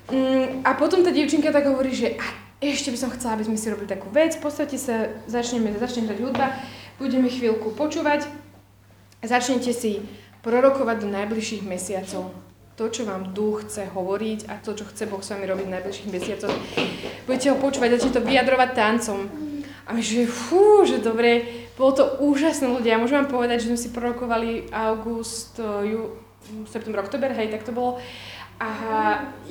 Mm, 0.06 0.62
a 0.62 0.74
potom 0.78 1.02
tá 1.02 1.10
dievčinka 1.10 1.50
tak 1.50 1.66
hovorí, 1.66 1.90
že 1.90 2.14
a 2.14 2.26
ešte 2.62 2.94
by 2.94 2.98
som 2.98 3.10
chcela, 3.12 3.34
aby 3.34 3.50
sme 3.50 3.58
si 3.58 3.66
robili 3.68 3.90
takú 3.90 4.08
vec, 4.14 4.38
v 4.38 4.42
podstate 4.42 4.78
sa 4.78 5.10
začneme, 5.26 5.74
začne 5.76 6.06
hrať 6.06 6.20
hudba, 6.22 6.54
budeme 6.96 7.26
chvíľku 7.26 7.74
počúvať, 7.74 8.30
začnete 9.20 9.74
si 9.74 10.00
prorokovať 10.46 10.96
do 11.02 11.08
najbližších 11.10 11.66
mesiacov 11.66 12.30
to, 12.76 12.92
čo 12.92 13.08
vám 13.08 13.32
duch 13.32 13.64
chce 13.64 13.88
hovoriť 13.88 14.52
a 14.52 14.60
to, 14.60 14.76
čo 14.76 14.84
chce 14.84 15.08
Boh 15.08 15.24
s 15.24 15.32
vami 15.32 15.48
robiť 15.48 15.64
v 15.64 15.74
najbližších 15.80 16.12
mesiacoch. 16.12 16.52
Budete 17.24 17.48
ho 17.48 17.56
počúvať, 17.56 17.96
začnete 17.96 18.20
to 18.20 18.26
vyjadrovať 18.28 18.70
tancom. 18.76 19.18
A 19.88 19.96
my, 19.96 20.02
že 20.04 20.28
fú, 20.28 20.84
že 20.84 21.00
dobre, 21.00 21.46
bolo 21.80 21.96
to 21.96 22.04
úžasné 22.20 22.68
ľudia. 22.68 23.00
Môžem 23.00 23.24
vám 23.24 23.32
povedať, 23.32 23.64
že 23.64 23.68
sme 23.72 23.80
si 23.80 23.88
prorokovali 23.96 24.68
august, 24.76 25.56
ju, 25.56 26.20
september, 26.68 27.00
oktober, 27.00 27.32
hej, 27.32 27.48
tak 27.48 27.64
to 27.64 27.72
bolo. 27.72 27.96
A 28.56 28.68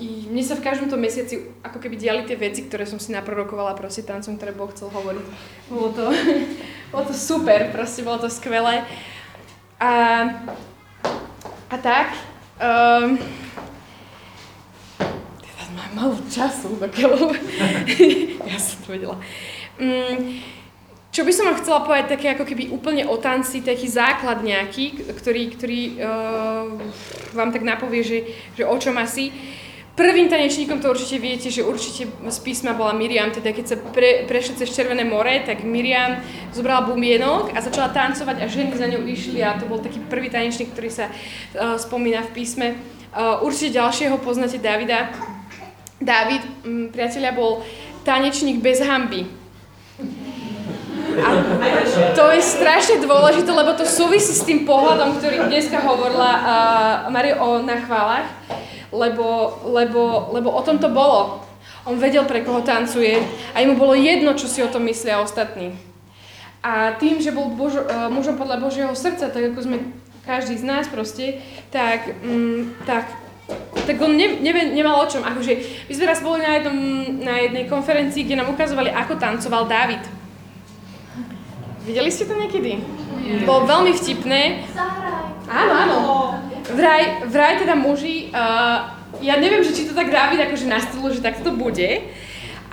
mne 0.01 0.41
sa 0.41 0.57
v 0.57 0.65
každom 0.65 0.89
tom 0.89 0.97
mesiaci 0.97 1.53
ako 1.61 1.77
keby 1.77 1.93
diali 1.93 2.21
tie 2.25 2.33
veci, 2.33 2.65
ktoré 2.65 2.89
som 2.89 2.97
si 2.97 3.13
naprorokovala 3.13 3.77
proste 3.77 4.01
tancom, 4.01 4.33
ktoré 4.33 4.51
Boh 4.51 4.71
chcel 4.73 4.89
hovoriť. 4.89 5.25
Bolo 5.69 5.89
to, 5.93 6.05
bolo 6.91 7.03
to 7.05 7.13
super, 7.13 7.69
proste 7.69 8.01
bolo 8.01 8.25
to 8.25 8.29
skvelé. 8.33 8.81
A, 9.77 9.91
a 11.69 11.77
tak, 11.77 12.17
Um, 12.55 13.19
teraz 15.43 15.67
mám 15.75 15.91
malú 15.91 16.15
času, 16.31 16.79
dokiaľ... 16.79 17.35
ja 18.47 18.55
som 18.55 18.79
to 18.87 18.95
vedela. 18.95 19.19
Um, 19.75 20.39
čo 21.15 21.23
by 21.23 21.31
som 21.31 21.47
vám 21.47 21.63
chcela 21.63 21.79
povedať, 21.79 22.19
také 22.19 22.27
ako 22.35 22.43
keby 22.43 22.75
úplne 22.75 23.07
o 23.07 23.15
tanci, 23.15 23.63
taký 23.63 23.87
základ 23.87 24.43
nejaký, 24.43 25.15
ktorý, 25.15 25.43
ktorý 25.55 25.81
uh, 25.95 26.67
vám 27.31 27.55
tak 27.55 27.63
napovie, 27.63 28.03
že, 28.03 28.19
že 28.51 28.67
o 28.67 28.75
čom 28.75 28.99
asi. 28.99 29.31
Prvým 29.95 30.27
tanečníkom 30.27 30.83
to 30.83 30.91
určite 30.91 31.23
viete, 31.23 31.47
že 31.47 31.63
určite 31.63 32.11
z 32.11 32.39
písma 32.43 32.75
bola 32.75 32.91
Miriam, 32.91 33.31
teda 33.31 33.55
keď 33.55 33.63
sa 33.63 33.79
pre, 33.79 34.27
prešli 34.27 34.59
cez 34.59 34.75
Červené 34.75 35.07
more, 35.07 35.39
tak 35.47 35.63
Miriam 35.63 36.19
zobrala 36.51 36.83
bumienok 36.83 37.55
a 37.55 37.63
začala 37.63 37.95
tancovať 37.95 38.43
a 38.43 38.51
ženy 38.51 38.75
za 38.75 38.91
ňou 38.91 39.07
išli 39.07 39.39
a 39.39 39.55
to 39.55 39.71
bol 39.71 39.79
taký 39.79 40.03
prvý 40.11 40.27
tanečník, 40.27 40.75
ktorý 40.75 40.91
sa 40.91 41.07
uh, 41.07 41.79
spomína 41.79 42.27
v 42.27 42.33
písme. 42.35 42.75
Uh, 43.15 43.39
určite 43.39 43.79
ďalšieho 43.79 44.19
poznáte 44.19 44.59
Davida. 44.59 45.15
David, 45.95 46.43
um, 46.67 46.91
priateľia, 46.91 47.31
bol 47.31 47.63
tanečník 48.03 48.59
bez 48.59 48.83
hamby. 48.83 49.23
A 51.21 51.29
to 52.15 52.23
je 52.33 52.41
strašne 52.43 52.99
dôležité, 52.99 53.51
lebo 53.51 53.75
to 53.77 53.87
súvisí 53.87 54.35
s 54.35 54.43
tým 54.43 54.67
pohľadom, 54.67 55.19
ktorý 55.19 55.47
dneska 55.47 55.79
hovorila 55.79 56.31
uh, 56.35 56.45
Mario 57.13 57.39
o 57.39 57.63
na 57.63 57.79
chválach 57.79 58.27
lebo, 58.95 59.59
lebo, 59.67 60.31
lebo 60.31 60.49
o 60.51 60.61
tom 60.61 60.79
to 60.79 60.89
bolo. 60.89 61.43
On 61.85 61.99
vedel, 61.99 62.25
pre 62.25 62.41
koho 62.41 62.65
tancuje 62.65 63.21
a 63.53 63.61
jemu 63.61 63.77
bolo 63.77 63.93
jedno, 63.93 64.33
čo 64.33 64.49
si 64.49 64.63
o 64.63 64.71
tom 64.71 64.87
myslia 64.89 65.21
ostatní. 65.21 65.77
A 66.65 66.97
tým, 66.97 67.21
že 67.21 67.29
bol 67.29 67.53
Božo, 67.53 67.85
uh, 67.85 68.09
mužom 68.09 68.41
podľa 68.41 68.57
Božieho 68.57 68.93
srdca, 68.97 69.29
tak 69.29 69.53
ako 69.53 69.59
sme 69.61 69.77
každý 70.25 70.57
z 70.57 70.65
nás 70.65 70.89
proste, 70.89 71.45
tak, 71.69 72.17
um, 72.25 72.73
tak, 72.89 73.05
tak 73.85 74.01
on 74.01 74.17
ne, 74.17 74.41
ne, 74.41 74.73
nemal 74.73 74.97
o 74.97 75.05
čom. 75.05 75.21
Akože, 75.21 75.85
my 75.85 75.93
sme 75.93 76.09
raz 76.09 76.25
boli 76.25 76.41
na, 76.41 76.57
jednom, 76.57 76.77
na 77.21 77.35
jednej 77.37 77.69
konferencii, 77.69 78.25
kde 78.25 78.41
nám 78.41 78.49
ukazovali, 78.49 78.89
ako 78.89 79.21
tancoval 79.21 79.69
David. 79.69 80.01
Videli 81.85 82.09
ste 82.09 82.25
to 82.25 82.33
niekedy? 82.33 82.81
Nie. 83.21 83.45
Bolo 83.45 83.69
veľmi 83.69 83.93
vtipné. 83.93 84.65
Áno, 85.45 85.73
áno. 85.73 85.97
Vraj, 86.73 87.29
vraj 87.29 87.61
teda 87.61 87.77
muži, 87.77 88.33
uh, 88.33 88.89
ja 89.21 89.37
neviem, 89.37 89.61
že 89.61 89.77
či 89.77 89.85
to 89.85 89.93
tak 89.93 90.09
David 90.09 90.41
akože 90.49 90.65
nastilo, 90.65 91.13
že 91.13 91.21
takto 91.21 91.45
to 91.45 91.53
bude, 91.53 92.01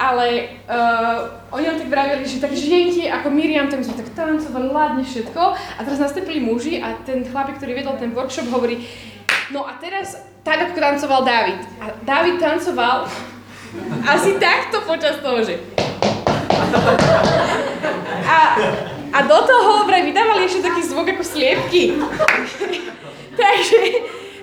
ale 0.00 0.56
uh, 0.64 1.28
oni 1.52 1.64
nám 1.68 1.76
tak 1.76 1.92
vravili, 1.92 2.24
že 2.24 2.40
také 2.40 2.56
žienky 2.56 3.04
ako 3.04 3.28
Miriam, 3.28 3.68
tak 3.68 3.84
sme 3.84 4.00
tak 4.00 4.16
tancovali, 4.16 4.72
ládne 4.72 5.04
všetko 5.04 5.42
a 5.52 5.80
teraz 5.84 6.00
nastúpili 6.00 6.40
muži 6.40 6.80
a 6.80 6.96
ten 7.04 7.20
chlapík, 7.28 7.60
ktorý 7.60 7.84
vedol 7.84 8.00
ten 8.00 8.16
workshop, 8.16 8.48
hovorí, 8.48 8.80
no 9.52 9.68
a 9.68 9.76
teraz 9.76 10.16
tak, 10.40 10.72
ako 10.72 10.72
tancoval 10.80 11.20
David. 11.20 11.60
A 11.84 11.92
David 12.00 12.40
tancoval 12.40 13.12
asi 14.08 14.40
takto 14.40 14.88
počas 14.88 15.20
toho, 15.20 15.44
že... 15.44 15.60
A, 18.24 18.38
a 19.12 19.18
do 19.28 19.38
toho 19.44 19.84
vraj 19.84 20.08
vydávali 20.08 20.48
ešte 20.48 20.64
taký 20.64 20.82
zvuk 20.88 21.04
ako 21.12 21.20
sliepky. 21.20 21.92
Takže 23.40 23.78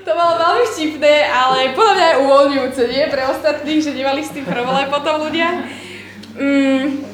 to 0.05 0.11
bolo 0.13 0.33
veľmi 0.38 0.65
vtipné, 0.69 1.15
ale 1.29 1.73
podľa 1.73 1.93
mňa 1.93 2.05
aj 2.05 2.17
uvoľňujúce, 2.21 2.81
nie? 2.89 3.03
Pre 3.09 3.23
ostatných, 3.33 3.81
že 3.81 3.97
nemali 3.97 4.21
s 4.21 4.33
tým 4.33 4.45
problém 4.45 4.85
potom 4.89 5.25
ľudia. 5.25 5.65
Mm. 6.38 7.05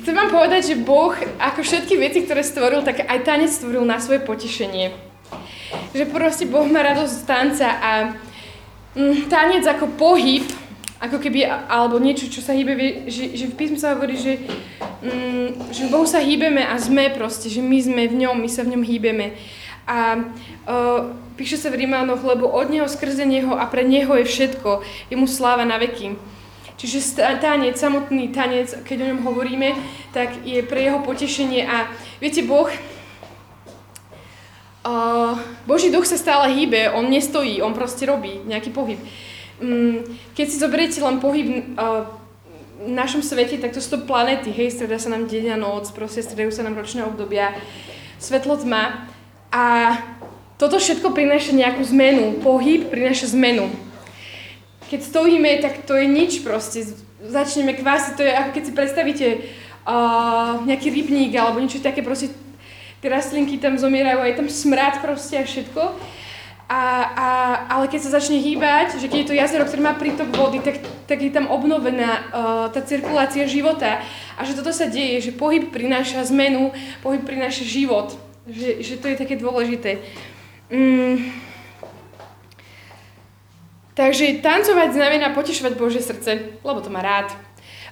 Chcem 0.00 0.14
vám 0.16 0.30
povedať, 0.32 0.74
že 0.74 0.80
Boh, 0.80 1.12
ako 1.36 1.60
všetky 1.60 2.00
veci, 2.00 2.24
ktoré 2.24 2.40
stvoril, 2.40 2.80
tak 2.80 3.04
aj 3.04 3.20
tanec 3.20 3.52
stvoril 3.52 3.84
na 3.84 4.00
svoje 4.00 4.24
potešenie. 4.24 4.96
Že 5.92 6.08
proste 6.08 6.48
Boh 6.48 6.64
má 6.64 6.80
radosť 6.80 7.14
z 7.20 7.22
tanca 7.28 7.68
a 7.68 7.90
mm, 8.96 9.28
tanec 9.28 9.66
ako 9.68 9.92
pohyb, 10.00 10.46
ako 11.00 11.16
keby, 11.16 11.48
alebo 11.48 11.96
niečo, 11.96 12.28
čo 12.28 12.44
sa 12.44 12.52
hýbe, 12.52 13.08
že, 13.08 13.32
že 13.32 13.48
v 13.48 13.56
písme 13.56 13.80
sa 13.80 13.96
hovorí, 13.96 14.20
že, 14.20 14.36
mm, 15.00 15.72
že 15.72 15.88
v 15.88 15.92
Bohu 15.96 16.04
sa 16.04 16.20
hýbeme 16.20 16.60
a 16.60 16.76
sme 16.76 17.08
proste, 17.16 17.48
že 17.48 17.64
my 17.64 17.78
sme 17.80 18.02
v 18.04 18.28
ňom, 18.28 18.36
my 18.36 18.48
sa 18.52 18.68
v 18.68 18.76
ňom 18.76 18.84
hýbeme. 18.84 19.32
A 19.88 20.20
uh, 20.68 21.10
píše 21.40 21.56
sa 21.56 21.72
v 21.72 21.82
Rímanoch, 21.82 22.20
lebo 22.20 22.52
od 22.52 22.68
Neho, 22.68 22.84
skrze 22.84 23.24
Neho 23.24 23.56
a 23.56 23.64
pre 23.64 23.80
Neho 23.80 24.12
je 24.20 24.28
všetko. 24.28 24.84
Je 25.08 25.16
mu 25.16 25.24
sláva 25.24 25.64
na 25.64 25.80
veky. 25.80 26.20
Čiže 26.76 27.16
tanec, 27.40 27.80
samotný 27.80 28.28
tanec, 28.32 28.84
keď 28.84 28.96
o 29.04 29.08
ňom 29.12 29.20
hovoríme, 29.24 29.72
tak 30.12 30.44
je 30.44 30.60
pre 30.64 30.84
jeho 30.84 31.00
potešenie. 31.00 31.64
A 31.64 31.88
viete, 32.20 32.44
Boh, 32.44 32.68
uh, 34.84 35.32
Boží 35.64 35.88
duch 35.88 36.04
sa 36.04 36.20
stále 36.20 36.52
hýbe, 36.52 36.92
on 36.92 37.08
nestojí, 37.08 37.64
on 37.64 37.72
proste 37.72 38.04
robí 38.04 38.44
nejaký 38.44 38.68
pohyb. 38.68 39.00
Um, 39.60 40.00
keď 40.32 40.46
si 40.48 40.56
zoberiete 40.56 41.04
len 41.04 41.20
pohyb 41.20 41.76
uh, 41.76 42.08
v 42.80 42.90
našom 42.90 43.20
svete, 43.20 43.60
tak 43.60 43.76
to 43.76 43.80
sú 43.84 44.00
to 44.00 44.08
planety, 44.08 44.48
hej, 44.48 44.72
streda 44.72 44.96
sa 44.96 45.12
nám 45.12 45.28
deň 45.28 45.52
a 45.52 45.56
noc, 45.60 45.92
proste 45.92 46.24
stredajú 46.24 46.48
sa 46.48 46.64
nám 46.64 46.80
ročné 46.80 47.04
obdobia, 47.04 47.52
svetlo 48.16 48.56
tma. 48.56 49.04
A 49.52 49.96
toto 50.56 50.80
všetko 50.80 51.12
prináša 51.12 51.52
nejakú 51.56 51.84
zmenu. 51.92 52.40
Pohyb 52.40 52.88
prináša 52.88 53.32
zmenu. 53.36 53.68
Keď 54.88 55.00
stojíme, 55.06 55.60
tak 55.60 55.84
to 55.84 55.96
je 55.96 56.06
nič 56.08 56.40
proste. 56.44 56.84
Začneme 57.20 57.76
kvásiť, 57.76 58.12
to 58.16 58.24
je 58.24 58.32
ako 58.32 58.50
keď 58.56 58.62
si 58.64 58.72
predstavíte 58.72 59.26
uh, 59.84 60.60
nejaký 60.64 60.88
rybník 60.88 61.32
alebo 61.36 61.60
niečo 61.60 61.84
také 61.84 62.00
proste 62.00 62.32
tie 63.00 63.08
rastlinky 63.08 63.56
tam 63.56 63.80
zomierajú 63.80 64.20
a 64.20 64.28
je 64.28 64.38
tam 64.40 64.48
smrad 64.48 65.00
proste 65.00 65.40
a 65.40 65.44
všetko. 65.44 65.82
A, 66.70 66.82
a, 67.02 67.28
ale 67.66 67.90
keď 67.90 68.06
sa 68.06 68.22
začne 68.22 68.38
hýbať, 68.38 69.02
že 69.02 69.10
keď 69.10 69.18
je 69.18 69.28
to 69.34 69.34
jazero, 69.34 69.66
ktoré 69.66 69.82
má 69.82 69.98
prítok 69.98 70.30
vody, 70.30 70.62
tak, 70.62 70.78
tak 71.10 71.18
je 71.18 71.34
tam 71.34 71.50
obnovená 71.50 72.30
uh, 72.30 72.70
tá 72.70 72.78
cirkulácia 72.78 73.42
života. 73.50 73.98
A 74.38 74.46
že 74.46 74.54
toto 74.54 74.70
sa 74.70 74.86
deje, 74.86 75.18
že 75.18 75.34
pohyb 75.34 75.74
prináša 75.74 76.22
zmenu, 76.30 76.70
pohyb 77.02 77.26
prináša 77.26 77.66
život. 77.66 78.14
Že, 78.46 78.86
že 78.86 78.94
to 79.02 79.10
je 79.10 79.18
také 79.18 79.34
dôležité. 79.34 79.98
Mm. 80.70 81.34
Takže 83.98 84.38
tancovať 84.38 84.94
znamená 84.94 85.34
potešovať 85.34 85.74
Bože 85.74 85.98
srdce, 85.98 86.54
lebo 86.62 86.78
to 86.78 86.94
má 86.94 87.02
rád. 87.02 87.34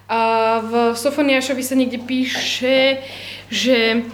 Uh, 0.06 0.62
v 0.62 0.72
Sofoniášovi 0.94 1.66
sa 1.66 1.74
niekde 1.74 1.98
píše, 1.98 3.02
že 3.50 4.06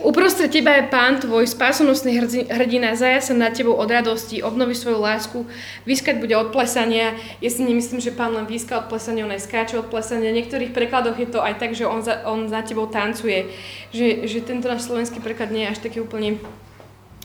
Uprostred 0.00 0.48
teba 0.48 0.80
je 0.80 0.88
pán 0.88 1.20
tvoj, 1.20 1.44
spásonosný 1.44 2.24
hrdina, 2.48 2.96
zaja 2.96 3.20
sa 3.20 3.36
nad 3.36 3.52
tebou 3.52 3.76
od 3.76 3.84
radosti, 3.84 4.40
obnoví 4.40 4.72
svoju 4.72 4.96
lásku, 4.96 5.44
vyskať 5.84 6.16
bude 6.16 6.32
od 6.40 6.48
plesania. 6.56 7.12
Ja 7.44 7.50
si 7.52 7.60
nemyslím, 7.60 8.00
že 8.00 8.16
pán 8.16 8.32
len 8.32 8.48
výska 8.48 8.80
od 8.80 8.88
plesania, 8.88 9.28
on 9.28 9.34
aj 9.36 9.44
skáče 9.44 9.76
od 9.76 9.92
plesania. 9.92 10.32
V 10.32 10.40
niektorých 10.40 10.72
prekladoch 10.72 11.20
je 11.20 11.28
to 11.28 11.44
aj 11.44 11.60
tak, 11.60 11.76
že 11.76 11.84
on 11.84 12.00
za, 12.00 12.24
on 12.24 12.48
za 12.48 12.64
tebou 12.64 12.88
tancuje. 12.88 13.52
Že, 13.92 14.24
že 14.24 14.38
tento 14.40 14.72
náš 14.72 14.88
slovenský 14.88 15.20
preklad 15.20 15.52
nie 15.52 15.68
je 15.68 15.72
až 15.76 15.78
taký 15.84 16.00
úplne 16.00 16.40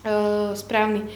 uh, 0.04 0.52
správny. 0.52 1.08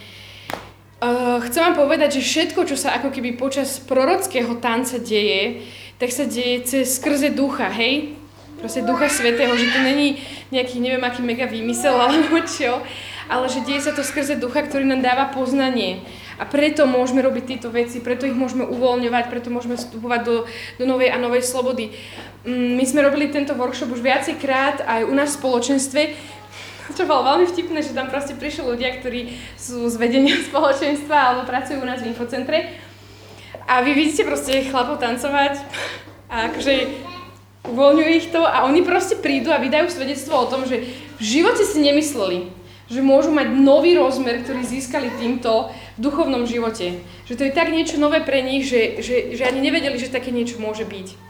Uh, 1.00 1.40
chcem 1.48 1.64
vám 1.64 1.76
povedať, 1.76 2.20
že 2.20 2.28
všetko, 2.28 2.68
čo 2.68 2.76
sa 2.76 3.00
ako 3.00 3.12
keby 3.12 3.36
počas 3.40 3.80
prorockého 3.84 4.60
tanca 4.60 5.00
deje, 5.00 5.64
tak 6.00 6.12
sa 6.12 6.24
deje 6.24 6.64
cez 6.68 7.00
skrze 7.00 7.32
ducha, 7.32 7.68
hej? 7.72 8.19
Proste 8.60 8.84
Ducha 8.84 9.08
Svetého, 9.08 9.56
že 9.56 9.72
to 9.72 9.80
není 9.80 10.20
nejaký 10.52 10.84
neviem 10.84 11.02
aký 11.02 11.24
mega 11.24 11.48
výmysel 11.48 11.96
alebo 12.06 12.44
čo, 12.44 12.84
ale 13.32 13.46
že 13.48 13.64
deje 13.64 13.88
sa 13.88 13.92
to 13.96 14.04
skrze 14.04 14.36
Ducha, 14.36 14.62
ktorý 14.62 14.84
nám 14.84 15.02
dáva 15.02 15.32
poznanie. 15.32 16.04
A 16.40 16.48
preto 16.48 16.88
môžeme 16.88 17.20
robiť 17.20 17.44
tieto 17.56 17.68
veci, 17.68 18.00
preto 18.00 18.24
ich 18.24 18.36
môžeme 18.36 18.64
uvoľňovať, 18.64 19.28
preto 19.28 19.52
môžeme 19.52 19.76
vstupovať 19.76 20.22
do, 20.24 20.36
do 20.80 20.86
novej 20.88 21.12
a 21.12 21.20
novej 21.20 21.44
slobody. 21.44 21.92
Mm, 22.48 22.80
my 22.80 22.84
sme 22.88 23.04
robili 23.04 23.28
tento 23.28 23.52
workshop 23.60 23.92
už 23.92 24.00
viacejkrát 24.00 24.88
aj 24.88 25.02
u 25.04 25.14
nás 25.14 25.36
v 25.36 25.40
spoločenstve, 25.44 26.02
čo 26.96 27.04
bolo 27.04 27.28
veľmi 27.28 27.46
vtipné, 27.52 27.84
že 27.84 27.92
tam 27.92 28.08
proste 28.08 28.40
prišli 28.40 28.64
ľudia, 28.72 29.04
ktorí 29.04 29.36
sú 29.60 29.84
z 29.92 29.96
vedenia 30.00 30.40
spoločenstva 30.48 31.16
alebo 31.16 31.44
pracujú 31.44 31.84
u 31.84 31.88
nás 31.88 32.00
v 32.00 32.16
infocentre. 32.16 32.72
A 33.70 33.86
vy 33.86 33.94
vidíte 33.94 34.26
proste 34.26 34.66
chlapov 34.66 34.98
tancovať 34.98 35.62
a 36.26 36.50
akože 36.50 36.74
uvoľňuje 37.68 38.12
ich 38.16 38.28
to 38.32 38.48
a 38.48 38.64
oni 38.64 38.86
proste 38.88 39.20
prídu 39.20 39.52
a 39.52 39.60
vydajú 39.60 39.92
svedectvo 39.92 40.36
o 40.40 40.50
tom, 40.50 40.64
že 40.64 40.88
v 41.20 41.24
živote 41.24 41.68
si 41.68 41.84
nemysleli, 41.84 42.48
že 42.88 43.04
môžu 43.04 43.36
mať 43.36 43.52
nový 43.52 44.00
rozmer, 44.00 44.42
ktorý 44.42 44.64
získali 44.64 45.12
týmto 45.20 45.70
v 45.70 46.00
duchovnom 46.00 46.48
živote. 46.48 47.04
Že 47.28 47.34
to 47.36 47.44
je 47.46 47.52
tak 47.54 47.70
niečo 47.70 48.00
nové 48.00 48.24
pre 48.24 48.40
nich, 48.42 48.66
že, 48.66 49.04
že, 49.04 49.36
že 49.36 49.44
ani 49.44 49.60
nevedeli, 49.60 50.00
že 50.00 50.10
také 50.10 50.32
niečo 50.32 50.58
môže 50.64 50.88
byť. 50.88 51.30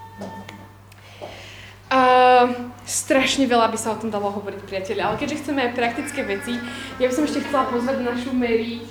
Uh, 1.89 2.69
strašne 2.86 3.50
veľa 3.50 3.74
by 3.74 3.77
sa 3.81 3.98
o 3.98 4.00
tom 4.00 4.13
dalo 4.13 4.29
hovoriť, 4.29 4.62
priateľe, 4.62 5.01
ale 5.01 5.17
keďže 5.17 5.41
chceme 5.41 5.59
aj 5.65 5.74
praktické 5.74 6.21
veci, 6.21 6.53
ja 7.01 7.09
by 7.09 7.13
som 7.17 7.25
ešte 7.25 7.41
chcela 7.50 7.65
pozvať 7.65 8.05
našu 8.05 8.29
Mary, 8.29 8.86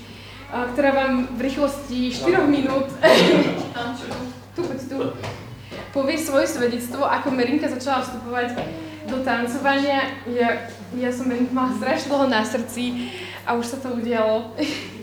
uh, 0.51 0.67
ktorá 0.75 0.91
vám 0.91 1.31
v 1.39 1.41
rýchlosti 1.47 2.11
4 2.11 2.43
minút... 2.51 2.91
tu, 4.59 4.67
poď 4.67 4.81
tu 4.91 4.99
povie 5.99 6.15
svoje 6.15 6.47
svedectvo, 6.47 7.03
ako 7.03 7.35
Merinka 7.35 7.67
začala 7.67 8.07
vstupovať 8.07 8.55
do 9.11 9.19
tancovania. 9.27 10.15
Ja, 10.31 10.71
ja 10.95 11.11
som 11.11 11.27
Merinka 11.27 11.51
mala 11.51 11.75
strašne 11.75 12.07
dlho 12.15 12.27
na 12.31 12.47
srdci 12.47 13.11
a 13.43 13.59
už 13.59 13.67
sa 13.67 13.79
to 13.83 13.99
udialo. 13.99 14.55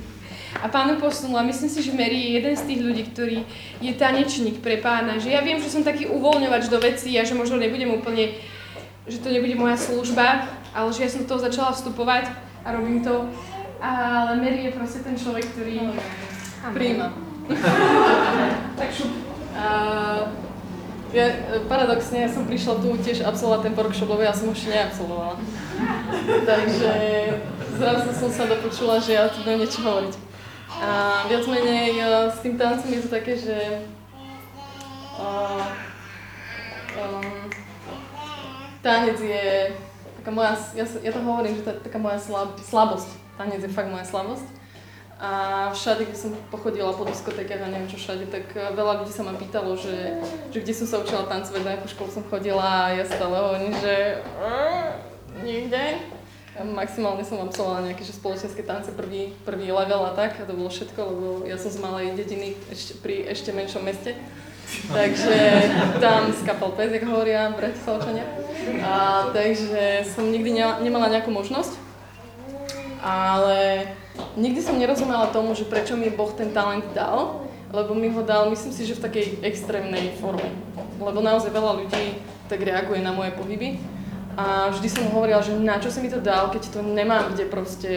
A 0.55 0.71
pánu 0.71 0.95
posunula. 1.03 1.43
Myslím 1.43 1.67
si, 1.67 1.83
že 1.83 1.91
Mary 1.91 2.15
je 2.15 2.39
jeden 2.39 2.55
z 2.55 2.63
tých 2.63 2.79
ľudí, 2.79 3.03
ktorý 3.11 3.43
je 3.83 3.91
tanečník 3.91 4.63
pre 4.63 4.79
pána. 4.79 5.19
Že 5.19 5.35
ja 5.35 5.43
viem, 5.43 5.59
že 5.59 5.67
som 5.67 5.83
taký 5.83 6.07
uvoľňovač 6.07 6.71
do 6.71 6.79
vecí 6.79 7.11
a 7.19 7.27
že 7.27 7.35
možno 7.35 7.59
nebudem 7.59 7.91
úplne, 7.91 8.39
že 9.03 9.19
to 9.19 9.35
nebude 9.35 9.51
moja 9.59 9.75
služba, 9.75 10.47
ale 10.71 10.95
že 10.95 11.03
ja 11.03 11.11
som 11.11 11.27
do 11.27 11.29
toho 11.35 11.43
začala 11.43 11.75
vstupovať 11.75 12.31
a 12.63 12.71
robím 12.71 13.03
to. 13.03 13.27
Ale 13.83 14.39
Mary 14.39 14.71
je 14.71 14.79
proste 14.79 15.03
ten 15.03 15.19
človek, 15.19 15.43
ktorý... 15.43 15.91
Príjma. 16.71 17.11
tak 18.79 18.95
šup. 18.95 19.11
Uh, 19.59 20.31
ja, 21.15 21.27
paradoxne, 21.71 22.27
ja 22.27 22.29
som 22.29 22.43
prišla 22.43 22.83
tu 22.83 22.91
tiež 22.99 23.23
absolvovať 23.23 23.71
ten 23.71 23.73
workshop, 23.73 24.11
lebo 24.11 24.21
ja 24.21 24.35
som 24.35 24.51
už 24.51 24.67
neabsolvovala. 24.67 25.39
Takže 26.43 26.91
zrazu 27.79 28.09
som 28.11 28.29
sa 28.31 28.43
dopočula, 28.51 28.99
že 28.99 29.15
ja 29.15 29.31
tu 29.31 29.39
budem 29.47 29.63
niečo 29.63 29.79
hovoriť. 29.79 30.13
A 30.75 31.23
viac 31.31 31.47
menej 31.47 32.03
s 32.35 32.37
tým 32.43 32.59
tancom 32.59 32.91
je 32.91 32.99
to 32.99 33.07
také, 33.07 33.39
že 33.39 33.55
uh, 35.15 35.63
um, 36.99 37.47
tanec 38.83 39.15
je 39.15 39.71
taká 40.19 40.31
moja, 40.35 40.51
ja, 40.75 40.83
ja 40.83 41.11
to 41.15 41.21
hovorím, 41.23 41.55
že 41.55 41.63
to 41.63 41.69
je 41.71 41.85
taká 41.87 41.99
moja 42.01 42.19
slab, 42.19 42.59
slabosť. 42.59 43.07
Tanec 43.39 43.63
je 43.63 43.71
fakt 43.71 43.87
moja 43.87 44.03
slabosť. 44.03 44.54
A 45.25 45.73
všade, 45.73 46.05
kde 46.05 46.17
som 46.17 46.31
pochodila 46.53 46.93
po 46.93 47.01
diskotékach 47.01 47.65
a 47.65 47.73
neviem 47.73 47.89
čo 47.89 47.97
všade, 47.97 48.29
tak 48.29 48.45
eh, 48.53 48.69
veľa 48.77 49.01
ľudí 49.01 49.09
sa 49.09 49.25
ma 49.25 49.33
pýtalo, 49.33 49.73
že, 49.73 50.21
že 50.53 50.61
kde 50.61 50.73
som 50.77 50.85
sa 50.85 51.01
učila 51.01 51.25
tancovať, 51.25 51.61
na 51.65 51.81
akú 51.81 51.89
školu 51.89 52.09
som 52.13 52.23
chodila 52.29 52.61
a 52.61 52.93
ja 52.93 53.05
stále 53.09 53.33
hovorím, 53.33 53.73
že 53.81 54.21
nikde. 55.41 55.97
Ja 56.55 56.63
maximálne 56.63 57.25
som 57.25 57.41
absolvovala 57.41 57.89
nejaké 57.89 58.05
že 58.05 58.15
spoločenské 58.15 58.61
tance, 58.63 58.93
prvý, 58.93 59.33
prvý 59.43 59.73
level 59.73 60.07
a 60.07 60.13
tak, 60.13 60.37
a 60.39 60.47
to 60.47 60.53
bolo 60.53 60.69
všetko, 60.69 60.99
lebo 61.01 61.27
ja 61.49 61.57
som 61.57 61.73
z 61.73 61.81
malej 61.81 62.15
dediny 62.15 62.53
ešte, 62.69 62.93
pri 63.01 63.25
ešte 63.25 63.49
menšom 63.49 63.81
meste. 63.81 64.13
Takže 64.93 65.35
tam 65.99 66.31
skapal 66.37 66.73
pes, 66.77 66.93
jak 66.93 67.05
hovoria 67.05 67.49
bratislavčania. 67.53 68.25
A 68.81 69.25
takže 69.33 70.05
som 70.05 70.29
nikdy 70.29 70.57
nemala 70.85 71.09
nejakú 71.11 71.33
možnosť. 71.33 71.75
Ale 73.03 73.85
nikdy 74.35 74.59
som 74.61 74.79
nerozumela 74.79 75.31
tomu, 75.31 75.55
že 75.55 75.67
prečo 75.67 75.95
mi 75.95 76.11
Boh 76.11 76.31
ten 76.35 76.51
talent 76.51 76.85
dal, 76.91 77.47
lebo 77.71 77.91
mi 77.91 78.07
ho 78.11 78.21
dal, 78.23 78.47
myslím 78.51 78.71
si, 78.71 78.87
že 78.87 78.95
v 78.95 79.03
takej 79.03 79.25
extrémnej 79.43 80.15
forme. 80.19 80.47
Lebo 80.99 81.19
naozaj 81.19 81.51
veľa 81.51 81.83
ľudí 81.83 82.19
tak 82.47 82.63
reaguje 82.63 83.03
na 83.03 83.11
moje 83.11 83.35
pohyby. 83.35 83.81
A 84.35 84.67
vždy 84.67 84.87
som 84.91 85.15
hovorila, 85.15 85.39
že 85.39 85.55
na 85.55 85.79
čo 85.79 85.87
si 85.87 86.03
mi 86.03 86.11
to 86.11 86.19
dal, 86.19 86.51
keď 86.51 86.67
to 86.67 86.83
nemám 86.83 87.31
kde 87.31 87.47
proste 87.47 87.91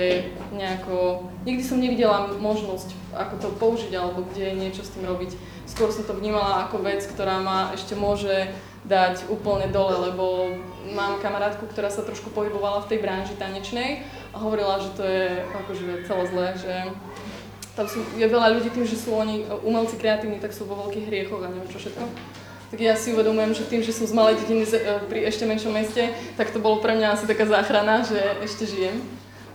nejako... 0.54 1.26
Nikdy 1.42 1.62
som 1.66 1.82
nevidela 1.82 2.30
možnosť, 2.38 2.94
ako 3.10 3.34
to 3.42 3.48
použiť 3.58 3.92
alebo 3.98 4.22
kde 4.30 4.54
niečo 4.54 4.86
s 4.86 4.94
tým 4.94 5.02
robiť. 5.02 5.34
Skôr 5.66 5.90
som 5.90 6.06
to 6.06 6.14
vnímala 6.14 6.66
ako 6.66 6.78
vec, 6.86 7.02
ktorá 7.10 7.42
ma 7.42 7.74
ešte 7.74 7.98
môže 7.98 8.54
dať 8.86 9.26
úplne 9.34 9.66
dole, 9.74 10.14
lebo 10.14 10.54
mám 10.94 11.18
kamarátku, 11.18 11.66
ktorá 11.66 11.90
sa 11.90 12.06
trošku 12.06 12.30
pohybovala 12.30 12.86
v 12.86 12.94
tej 12.94 12.98
branži 13.02 13.34
tanečnej 13.34 14.06
hovorila, 14.32 14.80
že 14.80 14.90
to 14.96 15.02
je 15.04 15.42
akože 15.44 15.84
celé 16.04 16.24
zlé, 16.28 16.46
že 16.58 16.72
tam 17.78 17.86
sú, 17.86 18.02
je 18.18 18.26
veľa 18.26 18.58
ľudí 18.58 18.74
tým, 18.74 18.82
že 18.82 18.98
sú 18.98 19.14
oni 19.14 19.46
umelci 19.62 19.94
kreatívni, 19.94 20.42
tak 20.42 20.50
sú 20.50 20.66
vo 20.66 20.74
veľkých 20.86 21.06
hriechoch 21.06 21.38
a 21.46 21.50
neviem 21.52 21.70
čo 21.70 21.78
všetko. 21.78 22.04
Tak 22.68 22.78
ja 22.82 22.92
si 22.98 23.16
uvedomujem, 23.16 23.54
že 23.54 23.70
tým, 23.70 23.80
že 23.80 23.96
som 23.96 24.04
z 24.04 24.12
malej 24.12 24.44
dediny 24.44 24.66
e, 24.66 25.00
pri 25.08 25.24
ešte 25.24 25.48
menšom 25.48 25.72
meste, 25.72 26.12
tak 26.36 26.52
to 26.52 26.60
bolo 26.60 26.84
pre 26.84 26.92
mňa 26.98 27.16
asi 27.16 27.24
taká 27.24 27.48
záchrana, 27.48 28.04
že 28.04 28.18
ešte 28.44 28.68
žijem 28.68 29.00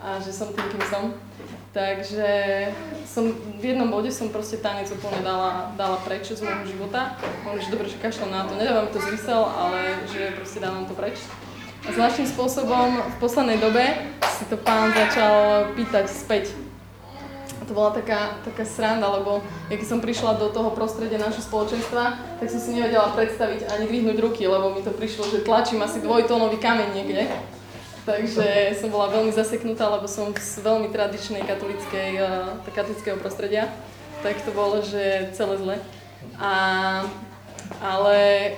a 0.01 0.17
že 0.17 0.33
som 0.33 0.49
tým, 0.49 0.65
kým 0.71 0.83
som. 0.89 1.13
Takže 1.73 2.29
som, 3.09 3.33
v 3.33 3.73
jednom 3.73 3.89
bode 3.89 4.09
som 4.13 4.29
proste 4.29 4.61
tanec 4.61 4.89
úplne 4.93 5.25
dala, 5.25 5.73
dala 5.73 5.97
preč 6.05 6.29
z 6.29 6.41
môjho 6.45 6.69
života. 6.69 7.17
Hovorím, 7.45 7.65
že 7.65 7.73
dobre, 7.73 7.87
že 7.89 7.97
kašľam 8.01 8.29
na 8.29 8.41
to, 8.45 8.53
nedávam 8.57 8.89
to 8.93 9.01
zmysel, 9.01 9.45
ale 9.45 10.05
že 10.09 10.37
proste 10.37 10.61
dávam 10.61 10.85
to 10.85 10.93
preč. 10.93 11.17
A 11.83 11.91
zvláštnym 11.91 12.29
spôsobom 12.29 13.03
v 13.03 13.15
poslednej 13.19 13.59
dobe 13.59 13.83
si 14.33 14.45
to 14.49 14.57
pán 14.57 14.89
začal 14.89 15.69
pýtať 15.77 16.09
späť. 16.09 16.45
A 17.61 17.63
to 17.63 17.71
bola 17.71 17.95
taká, 17.95 18.41
taká 18.43 18.65
sranda, 18.67 19.07
lebo 19.07 19.39
keď 19.71 19.87
som 19.87 20.03
prišla 20.03 20.35
do 20.35 20.51
toho 20.51 20.73
prostredia 20.75 21.21
našho 21.21 21.45
spoločenstva, 21.45 22.03
tak 22.41 22.47
som 22.49 22.59
si 22.59 22.75
nevedela 22.75 23.13
predstaviť 23.15 23.71
ani 23.71 23.85
dvihnúť 23.87 24.17
ruky, 24.19 24.43
lebo 24.49 24.73
mi 24.73 24.83
to 24.83 24.91
prišlo, 24.91 25.29
že 25.31 25.45
tlačím 25.47 25.79
asi 25.85 26.03
dvojtónový 26.03 26.59
kameň 26.59 26.89
niekde. 26.91 27.23
Takže 28.03 28.75
som 28.75 28.91
bola 28.91 29.07
veľmi 29.15 29.31
zaseknutá, 29.31 29.87
lebo 29.87 30.11
som 30.11 30.35
z 30.35 30.59
veľmi 30.59 30.91
tradičnej 30.91 31.47
katolickej, 31.47 32.11
uh, 32.19 32.59
katolického 32.75 33.15
prostredia. 33.15 33.71
Tak 34.27 34.43
to 34.43 34.51
bolo, 34.51 34.83
že 34.83 35.31
celé 35.31 35.55
zle. 35.55 35.75
A, 36.35 36.51
ale 37.79 38.17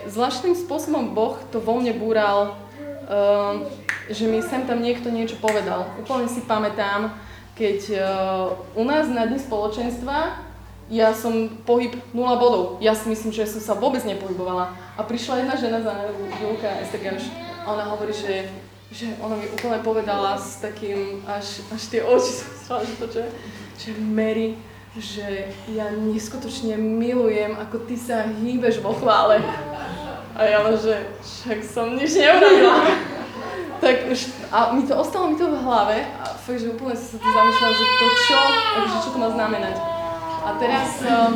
zvláštnym 0.10 0.58
spôsobom 0.58 1.14
Boh 1.14 1.38
to 1.54 1.62
vo 1.62 1.78
mne 1.78 1.94
búral 1.94 2.58
Ehm, 3.06 3.70
že 4.10 4.26
mi 4.30 4.41
sem 4.41 4.65
tam 4.65 4.82
niekto 4.82 5.10
niečo 5.10 5.38
povedal. 5.41 5.89
Úplne 6.02 6.30
si 6.30 6.46
pamätám, 6.46 7.13
keď 7.56 7.80
uh, 7.96 8.78
u 8.78 8.84
nás 8.84 9.08
na 9.10 9.26
dni 9.26 9.39
spoločenstva 9.39 10.46
ja 10.89 11.18
som 11.18 11.50
pohyb 11.65 11.98
0 12.13 12.38
bodov. 12.38 12.78
Ja 12.78 12.94
si 12.94 13.10
myslím, 13.10 13.34
že 13.34 13.50
som 13.50 13.62
sa 13.62 13.74
vôbec 13.74 14.06
nepohybovala. 14.06 14.78
A 14.94 15.02
prišla 15.02 15.41
jedna 15.41 15.56
žena 15.58 15.82
za 15.82 16.13
Julka 16.38 16.70
Estegáš, 16.78 17.26
a 17.65 17.74
ona 17.74 17.89
hovorí, 17.89 18.13
že, 18.13 18.46
že 18.94 19.18
ona 19.18 19.34
mi 19.34 19.50
úplne 19.50 19.82
povedala 19.82 20.38
s 20.38 20.62
takým, 20.62 21.26
až, 21.26 21.65
až 21.74 21.82
tie 21.89 22.06
oči 22.06 22.32
som 22.38 22.48
myslela, 22.54 22.82
že 22.86 22.96
to 23.02 23.08
čo 23.10 23.22
že 23.76 23.91
Mary, 24.00 24.56
že 24.96 25.52
ja 25.74 25.91
neskutočne 25.91 26.80
milujem, 26.80 27.58
ako 27.60 27.84
ty 27.89 28.00
sa 28.00 28.30
hýbeš 28.30 28.80
vo 28.80 28.96
chvále. 28.96 29.41
A 30.38 30.39
ja 30.46 30.63
že 30.78 31.12
však 31.20 31.60
som 31.65 31.98
nič 31.98 32.13
neurobila. 32.15 33.14
Tak 33.86 34.10
už, 34.10 34.34
a 34.50 34.74
mi 34.74 34.82
to 34.82 34.98
ostalo 34.98 35.30
mi 35.30 35.38
to 35.38 35.45
v 35.45 35.62
hlave 35.62 36.10
a 36.17 36.26
fakt, 36.34 36.58
že 36.58 36.74
úplne 36.74 36.98
som 36.98 37.06
sa 37.06 37.17
tu 37.21 37.30
zamýšľala, 37.30 37.74
že 37.78 37.86
to 37.86 38.08
čo, 38.26 38.39
akože 38.41 38.98
čo 38.98 39.10
to 39.13 39.17
má 39.21 39.30
znamenať. 39.30 39.76
A 40.41 40.50
teraz 40.58 40.89
uh, 41.06 41.30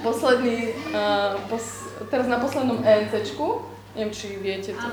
posledný, 0.00 0.72
uh, 0.96 1.36
pos, 1.52 1.84
teraz 2.08 2.32
na 2.32 2.40
poslednom 2.40 2.80
ENCčku, 2.80 3.68
neviem, 3.92 4.08
či 4.08 4.40
viete, 4.40 4.72
to 4.72 4.88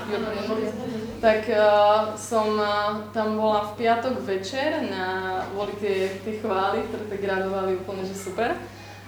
tak 1.24 1.48
uh, 1.48 2.12
som 2.20 2.60
uh, 2.60 3.08
tam 3.16 3.40
bola 3.40 3.72
v 3.72 3.80
piatok 3.80 4.20
večer, 4.28 4.92
na, 4.92 5.40
boli 5.56 5.72
tie, 5.80 6.20
tie 6.20 6.36
chvály, 6.36 6.84
ktoré 6.84 7.04
tak 7.08 7.20
gradovali 7.24 7.80
úplne, 7.80 8.04
že 8.04 8.12
super. 8.12 8.52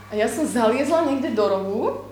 A 0.09 0.17
ja 0.17 0.25
som 0.33 0.49
zaliezla 0.49 1.05
niekde 1.05 1.37
do 1.37 1.45
rohu, 1.45 2.10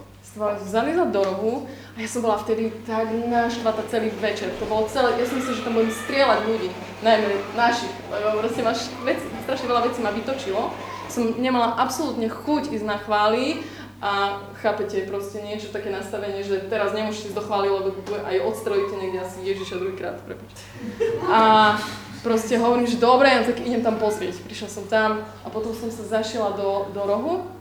zaliezla 0.64 1.10
do 1.10 1.20
rohu 1.20 1.52
a 1.94 1.98
ja 2.00 2.08
som 2.08 2.22
bola 2.22 2.38
vtedy 2.38 2.70
tak 2.86 3.10
naštvatá 3.10 3.82
celý 3.90 4.14
večer. 4.22 4.54
To 4.62 4.64
bolo 4.70 4.86
celé, 4.86 5.18
ja 5.18 5.26
som 5.26 5.36
myslela, 5.36 5.58
že 5.58 5.66
tam 5.66 5.74
budem 5.74 5.92
strieľať 5.92 6.40
ľudí, 6.46 6.68
najmä 7.02 7.26
našich, 7.58 7.94
lebo 8.08 8.40
proste 8.40 8.62
máš 8.62 8.88
veci, 9.02 9.26
strašne 9.44 9.66
veľa 9.66 9.82
vecí 9.90 9.98
ma 10.00 10.14
vytočilo. 10.14 10.70
Som 11.08 11.40
nemala 11.40 11.74
absolútne 11.76 12.30
chuť 12.30 12.70
ísť 12.72 12.86
na 12.86 12.96
chvály, 13.00 13.64
a 13.98 14.38
chápete, 14.62 15.10
proste 15.10 15.42
niečo 15.42 15.74
také 15.74 15.90
nastavenie, 15.90 16.46
že 16.46 16.70
teraz 16.70 16.94
nemôžete 16.94 17.34
ísť 17.34 17.38
do 17.38 17.42
chvály, 17.42 17.66
lebo 17.66 17.90
aj 18.30 18.46
odstrelíte 18.46 18.94
niekde 18.94 19.26
asi 19.26 19.42
Ježiša 19.42 19.74
druhýkrát, 19.74 20.22
prepoč. 20.22 20.54
A 21.26 21.74
proste 22.22 22.62
hovorím, 22.62 22.86
že 22.86 23.02
dobre, 23.02 23.26
ja 23.26 23.42
tak 23.42 23.58
idem 23.58 23.82
tam 23.82 23.98
pozrieť. 23.98 24.38
Prišla 24.46 24.68
som 24.70 24.86
tam 24.86 25.26
a 25.42 25.50
potom 25.50 25.74
som 25.74 25.90
sa 25.90 26.22
zašila 26.22 26.54
do, 26.54 26.94
do 26.94 27.02
rohu 27.02 27.57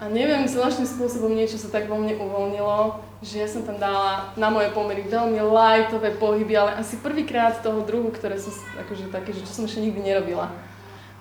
a 0.00 0.08
neviem, 0.08 0.48
zvláštnym 0.48 0.88
spôsobom 0.88 1.32
niečo 1.34 1.60
sa 1.60 1.68
tak 1.68 1.86
vo 1.86 1.98
mne 1.98 2.16
uvoľnilo, 2.18 2.98
že 3.22 3.44
ja 3.44 3.48
som 3.48 3.62
tam 3.62 3.78
dala 3.78 4.34
na 4.34 4.50
moje 4.50 4.74
pomery 4.74 5.06
veľmi 5.06 5.38
lightové 5.38 6.16
pohyby, 6.18 6.58
ale 6.58 6.80
asi 6.80 6.98
prvýkrát 6.98 7.62
toho 7.62 7.86
druhu, 7.86 8.10
ktoré 8.10 8.34
som 8.34 8.50
akože 8.82 9.14
také, 9.14 9.30
že 9.30 9.46
čo 9.46 9.62
som 9.62 9.64
ešte 9.68 9.84
nikdy 9.84 10.02
nerobila. 10.02 10.50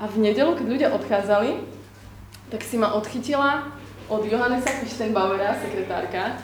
A 0.02 0.10
v 0.10 0.18
nedelu, 0.18 0.58
keď 0.58 0.66
ľudia 0.66 0.90
odchádzali, 0.98 1.62
tak 2.50 2.66
si 2.66 2.76
ma 2.82 2.98
odchytila 2.98 3.70
od 4.10 4.26
Johannesa 4.26 4.82
Fichtenbauera, 4.82 5.56
sekretárka, 5.62 6.42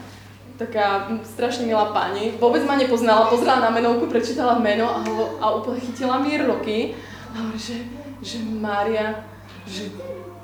taká 0.58 1.10
strašne 1.26 1.70
milá 1.70 1.94
pani, 1.94 2.34
vôbec 2.38 2.66
ma 2.66 2.78
nepoznala, 2.78 3.30
pozrela 3.30 3.62
na 3.62 3.70
menovku, 3.70 4.10
prečítala 4.10 4.58
meno 4.58 4.90
a, 4.90 5.02
ho, 5.06 5.26
a 5.42 5.46
úplne 5.58 5.82
chytila 5.82 6.22
mi 6.22 6.38
roky. 6.38 6.98
A 7.34 7.46
hovorí, 7.46 7.60
že, 7.62 7.78
že 8.22 8.42
Mária, 8.42 9.26
že 9.70 9.94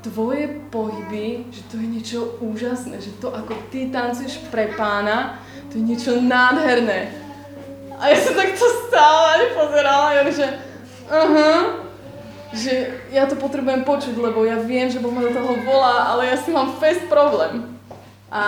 tvoje 0.04 0.68
pohyby, 0.68 1.48
že 1.48 1.64
to 1.72 1.80
je 1.80 1.86
niečo 1.88 2.20
úžasné, 2.44 3.00
že 3.00 3.16
to 3.16 3.32
ako 3.32 3.56
ty 3.72 3.88
tancuješ 3.88 4.44
pre 4.52 4.76
pána, 4.76 5.40
to 5.72 5.80
je 5.80 5.84
niečo 5.88 6.20
nádherné. 6.20 7.08
A 7.96 8.12
ja 8.12 8.18
sa 8.20 8.36
takto 8.36 8.68
stála 8.84 9.40
a 9.40 9.56
pozerala 9.56 10.08
a 10.12 10.28
že 10.28 10.46
uh-huh, 11.08 11.88
že 12.54 12.72
ja 13.10 13.24
to 13.26 13.34
potrebujem 13.34 13.82
počuť, 13.82 14.14
lebo 14.14 14.44
ja 14.46 14.60
viem, 14.60 14.86
že 14.86 15.02
Boh 15.02 15.10
ma 15.10 15.24
do 15.24 15.34
toho 15.34 15.58
volá, 15.66 16.14
ale 16.14 16.30
ja 16.30 16.36
si 16.38 16.52
mám 16.52 16.76
fest 16.78 17.02
problém. 17.10 17.74
A 18.30 18.42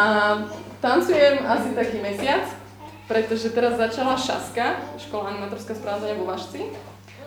tancujem 0.79 1.43
asi 1.43 1.75
taký 1.75 1.99
mesiac, 1.99 2.47
pretože 3.11 3.51
teraz 3.51 3.79
začala 3.79 4.19
Šaska, 4.19 4.99
škola 4.99 5.35
animatorská 5.35 5.75
správania 5.75 6.19
vo 6.19 6.27
Vašci. 6.27 6.71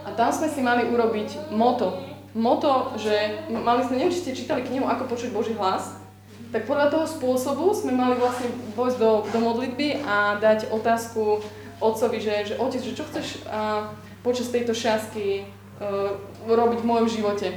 A 0.08 0.16
tam 0.16 0.32
sme 0.32 0.48
si 0.48 0.64
mali 0.64 0.88
urobiť 0.88 1.52
moto. 1.52 2.19
Moto, 2.38 2.94
že 3.02 3.46
mali 3.50 3.82
sme, 3.82 3.98
neviem, 3.98 4.14
či 4.14 4.22
ste 4.22 4.38
čítali 4.38 4.62
knihu 4.62 4.86
Ako 4.86 5.10
počuť 5.10 5.34
Boží 5.34 5.58
hlas, 5.58 5.98
tak 6.50 6.66
podľa 6.66 6.90
toho 6.90 7.06
spôsobu 7.06 7.74
sme 7.78 7.94
mali 7.94 8.18
vlastne 8.18 8.50
vojsť 8.74 8.98
do, 8.98 9.12
do 9.30 9.40
modlitby 9.42 10.02
a 10.02 10.38
dať 10.42 10.74
otázku 10.74 11.46
otcovi, 11.78 12.18
že, 12.18 12.54
že 12.54 12.56
otec, 12.58 12.82
že 12.82 12.98
čo 12.98 13.06
chceš 13.06 13.46
uh, 13.46 13.94
počas 14.26 14.50
tejto 14.50 14.74
šasky 14.74 15.46
uh, 15.46 16.18
robiť 16.50 16.80
v 16.82 16.90
mojom 16.90 17.08
živote. 17.08 17.54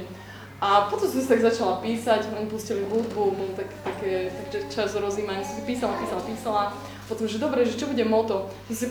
A 0.63 0.87
potom 0.87 1.09
som 1.09 1.19
si 1.19 1.27
tak 1.27 1.43
začala 1.43 1.83
písať, 1.83 2.31
oni 2.31 2.47
pustili 2.47 2.87
hudbu, 2.87 3.23
bol 3.35 3.49
tak, 3.57 3.67
také, 3.83 4.31
tak 4.47 4.63
čas 4.71 4.95
rozímania, 4.95 5.43
som 5.43 5.59
si 5.59 5.67
písala, 5.67 5.99
písala, 5.99 6.21
písala. 6.23 6.63
Potom, 7.03 7.27
že 7.27 7.35
dobre, 7.35 7.67
že 7.67 7.75
čo 7.75 7.91
bude 7.91 8.05
moto. 8.07 8.47
Som 8.71 8.75
si 8.79 8.87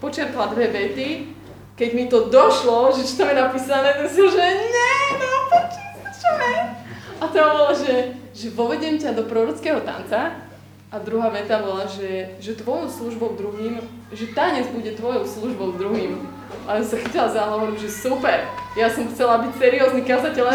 počiarkla 0.00 0.56
dve 0.56 0.72
vety, 0.72 1.08
keď 1.80 1.90
mi 1.96 2.04
to 2.12 2.28
došlo, 2.28 2.92
že 2.92 3.08
čo 3.08 3.24
tam 3.24 3.32
je 3.32 3.40
napísané, 3.40 3.96
tak 3.96 4.12
som, 4.12 4.28
že 4.28 4.44
ne, 4.44 4.92
no 5.16 5.32
počuť, 5.48 6.12
čo 6.12 6.30
je. 6.36 6.56
A 7.16 7.24
to 7.24 7.38
bolo, 7.40 7.72
že, 7.72 7.94
že 8.36 8.52
vovediem 8.52 9.00
ťa 9.00 9.16
do 9.16 9.24
prorockého 9.24 9.80
tanca, 9.80 10.44
a 10.90 10.98
druhá 10.98 11.30
veta 11.30 11.62
bola, 11.62 11.86
že, 11.86 12.34
že 12.42 12.58
tvojou 12.58 12.90
službou 12.90 13.38
druhým, 13.38 13.78
že 14.10 14.34
tanec 14.34 14.66
bude 14.74 14.90
tvojou 14.98 15.22
službou 15.22 15.78
druhým. 15.78 16.18
A 16.66 16.76
ja 16.76 16.84
sa 16.84 16.98
chytila 16.98 17.30
za 17.30 17.46
hlavu, 17.46 17.78
že 17.78 17.86
super, 17.86 18.42
ja 18.74 18.90
som 18.90 19.06
chcela 19.06 19.38
byť 19.46 19.52
seriózny 19.54 20.02
kazateľ 20.02 20.46
a 20.50 20.54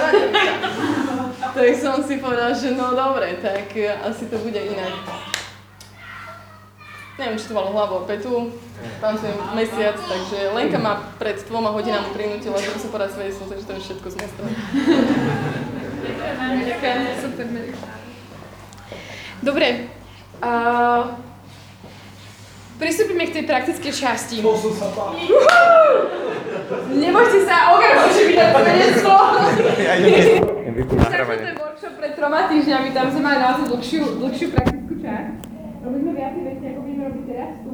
Tak 1.55 1.71
som 1.79 2.03
si 2.03 2.19
povedala, 2.19 2.51
že 2.51 2.75
no 2.75 2.91
dobre, 2.91 3.39
tak 3.39 3.71
asi 3.79 4.27
to 4.27 4.35
bude 4.43 4.59
inak. 4.59 5.24
Neviem, 7.15 7.39
či 7.39 7.47
to 7.47 7.55
malo 7.55 7.71
hlavu 7.71 8.03
o 8.03 8.03
petu, 8.03 8.51
tancujem 8.99 9.39
mesiac, 9.55 9.95
takže 9.95 10.51
Lenka 10.51 10.75
ma 10.75 10.99
pred 11.15 11.39
dvoma 11.47 11.71
hodinami 11.71 12.11
prinútila, 12.11 12.59
že 12.59 12.75
som 12.75 12.91
podať 12.91 13.15
svedectvo, 13.15 13.47
takže 13.47 13.63
to 13.63 13.71
je 13.71 13.81
všetko 13.87 14.07
z 14.11 14.15
mojej 14.19 14.31
strany. 14.35 14.53
Dobre, 19.39 19.67
uh, 20.43 21.15
Pristúpime 22.75 23.23
k 23.31 23.39
tej 23.39 23.43
praktickej 23.47 23.93
časti. 23.95 24.43
Sa. 24.43 24.91
Nebojte 26.91 27.39
sa, 27.47 27.71
Ogar 27.71 28.03
môže 28.03 28.23
vydať 28.27 28.49
svedectvo. 28.51 29.15
Ja 29.79 29.93
idem 29.95 30.83
Začal 30.83 31.23
ten 31.39 31.55
workshop 31.55 31.93
pred 31.95 32.11
troma 32.19 32.51
týždňami, 32.51 32.91
tam 32.91 33.07
sme 33.15 33.21
mali 33.23 33.37
naozaj 33.39 33.71
dlhšiu, 33.71 34.19
dlhšiu 34.19 34.47
praktickú 34.51 34.93
časť. 34.99 35.44
Robíme 35.85 36.17
viacej 36.17 36.43
veci, 36.49 36.65
ako 36.73 36.79
budeme 36.81 37.03
robiť 37.05 37.23
teraz 37.29 37.53
tu. 37.61 37.73